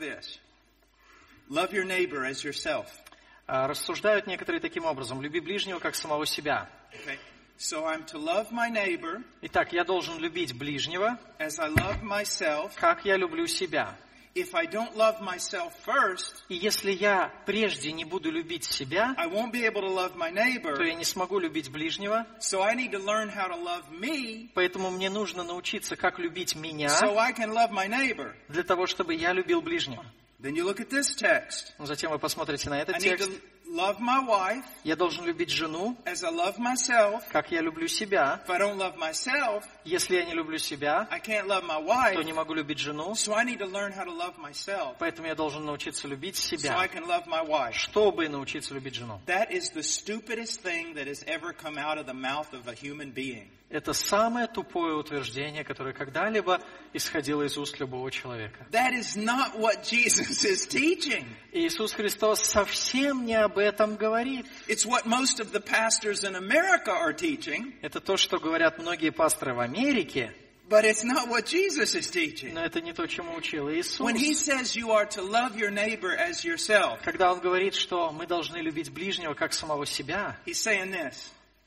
[3.45, 5.21] А, Рассуждают некоторые таким образом.
[5.21, 6.69] «Люби ближнего, как самого себя».
[6.91, 7.17] Okay?
[7.57, 12.71] So I'm to love my neighbor Итак, я должен любить ближнего, as I love myself.
[12.75, 13.95] как я люблю себя.
[14.35, 19.27] If I don't love myself first, И если я прежде не буду любить себя, I
[19.27, 20.75] won't be able to love my neighbor.
[20.75, 24.49] то я не смогу любить ближнего, So I need to learn how to love me
[24.55, 28.33] поэтому мне нужно научиться, как любить меня, so I can love my neighbor.
[28.49, 30.03] для того, чтобы я любил ближнего.
[30.39, 31.71] Then you look at this text.
[31.79, 33.29] Затем вы посмотрите на этот текст.
[33.62, 37.22] to love my wife Я должен любить жену, as I love myself.
[37.30, 38.40] как я люблю себя.
[38.46, 42.20] If I don't love myself, Если я не люблю себя, I can't love my то
[42.20, 42.24] wife.
[42.24, 45.34] не могу любить жену, So I need to learn how to love myself поэтому я
[45.34, 47.74] должен научиться любить so I себя, can love my wife.
[47.74, 49.20] чтобы научиться любить жену.
[49.26, 52.72] That is the stupidest thing that has ever come out of the mouth of a
[52.74, 53.48] human being.
[53.73, 56.61] Это самое тупое утверждение, которое когда-либо
[56.93, 58.67] исходило из уст любого человека.
[58.69, 61.25] That is not what Jesus is teaching.
[61.51, 64.45] Иисус Христос совсем не об этом говорит.
[64.67, 69.09] It's what most of the pastors in America are teaching, Это то, что говорят многие
[69.09, 70.31] пасторы в Америке,
[70.69, 72.53] but it's not what Jesus is teaching.
[72.53, 73.99] но это не то, чему учил Иисус.
[73.99, 78.11] When he says you are to love your neighbor as yourself, Когда Он говорит, что
[78.11, 81.15] мы должны любить ближнего как самого себя, he's saying this.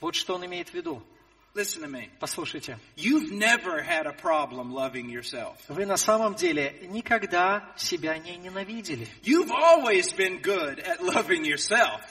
[0.00, 1.02] вот что Он имеет в виду.
[1.56, 2.10] Listen to me.
[2.20, 5.56] Послушайте, You've never had a problem loving yourself.
[5.68, 9.08] вы на самом деле никогда себя не ненавидели.
[9.22, 12.02] You've always been good at loving yourself.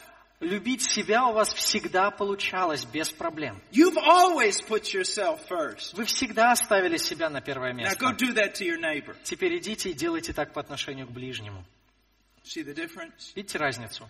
[0.42, 3.62] Любить себя у вас всегда получалось без проблем.
[3.72, 5.94] You've always put yourself first.
[5.96, 8.26] Вы всегда ставили себя на первое Now go место.
[8.26, 9.16] do that to your neighbor.
[9.24, 11.64] Теперь идите и делайте так по отношению к ближнему.
[12.44, 13.32] See the difference?
[13.36, 14.04] Видите разницу?
[14.04, 14.10] Our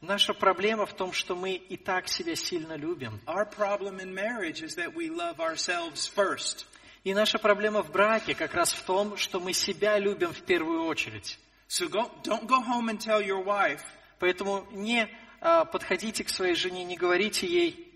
[0.00, 3.20] Наша проблема в том, что мы и так себя сильно любим.
[3.26, 6.66] Our problem in marriage is that we love ourselves first.
[7.04, 10.84] И наша проблема в браке как раз в том, что мы себя любим в первую
[10.84, 11.38] очередь.
[11.68, 13.80] So go, don't go home and tell your wife,
[14.18, 15.08] Поэтому не
[15.40, 17.92] а, подходите к своей жене, не говорите ей,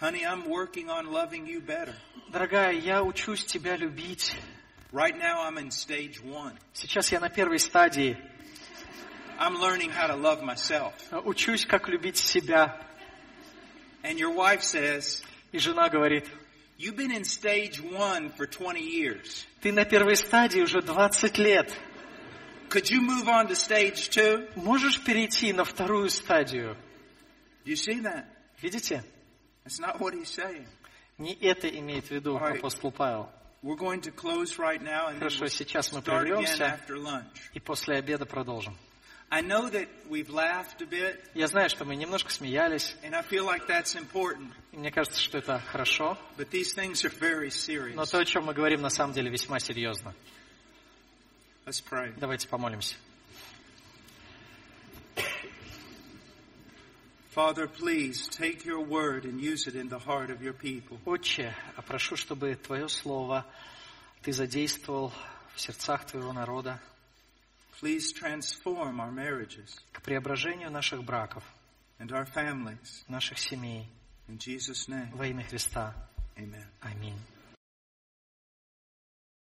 [0.00, 1.94] honey, I'm working on loving you better.
[2.28, 4.34] дорогая, я учусь тебя любить.
[4.92, 6.54] Right now I'm in stage one.
[6.72, 8.16] Сейчас я на первой стадии.
[9.39, 10.93] I'm learning how to love myself.
[11.11, 12.77] а, Учусь, как любить себя.
[14.03, 16.27] And your wife says, И жена говорит,
[16.77, 19.45] you've been in stage one for 20 years.
[19.61, 21.71] ты на первой стадии уже 20 лет.
[22.69, 24.47] Could you move on to stage two?
[24.55, 26.77] Можешь перейти на вторую стадию?
[27.65, 28.25] Do you see that?
[28.61, 29.03] Видите?
[29.65, 30.65] That's not what he's saying.
[31.17, 32.57] Не это имеет в виду Alright.
[32.59, 33.29] апостол Павел.
[33.61, 36.63] We're going to close right now and then Хорошо, we'll сейчас мы start again прервемся
[36.63, 37.51] after lunch.
[37.53, 38.75] и после обеда продолжим.
[39.28, 43.22] I know that we've laughed a bit, Я знаю, что мы немножко смеялись, and I
[43.22, 47.50] feel like that's important, и мне кажется, что это хорошо, but these things are very
[47.94, 48.10] но serious.
[48.10, 50.14] то, о чем мы говорим, на самом деле весьма серьезно.
[51.66, 52.14] Let's pray.
[52.18, 52.94] Давайте помолимся.
[57.34, 60.98] Father, please take your word and use it in the heart of your people.
[61.04, 61.54] Отче,
[61.86, 63.44] прошу, чтобы Твое Слово
[64.22, 65.12] Ты задействовал
[65.54, 66.80] в сердцах Твоего народа
[67.79, 71.43] Please transform our marriages к преображению наших браков,
[71.99, 73.03] and our families.
[73.07, 73.87] наших семей
[74.27, 75.93] In Jesus' name, во имя Христа.
[76.37, 76.65] amen.
[76.81, 77.17] Аминь.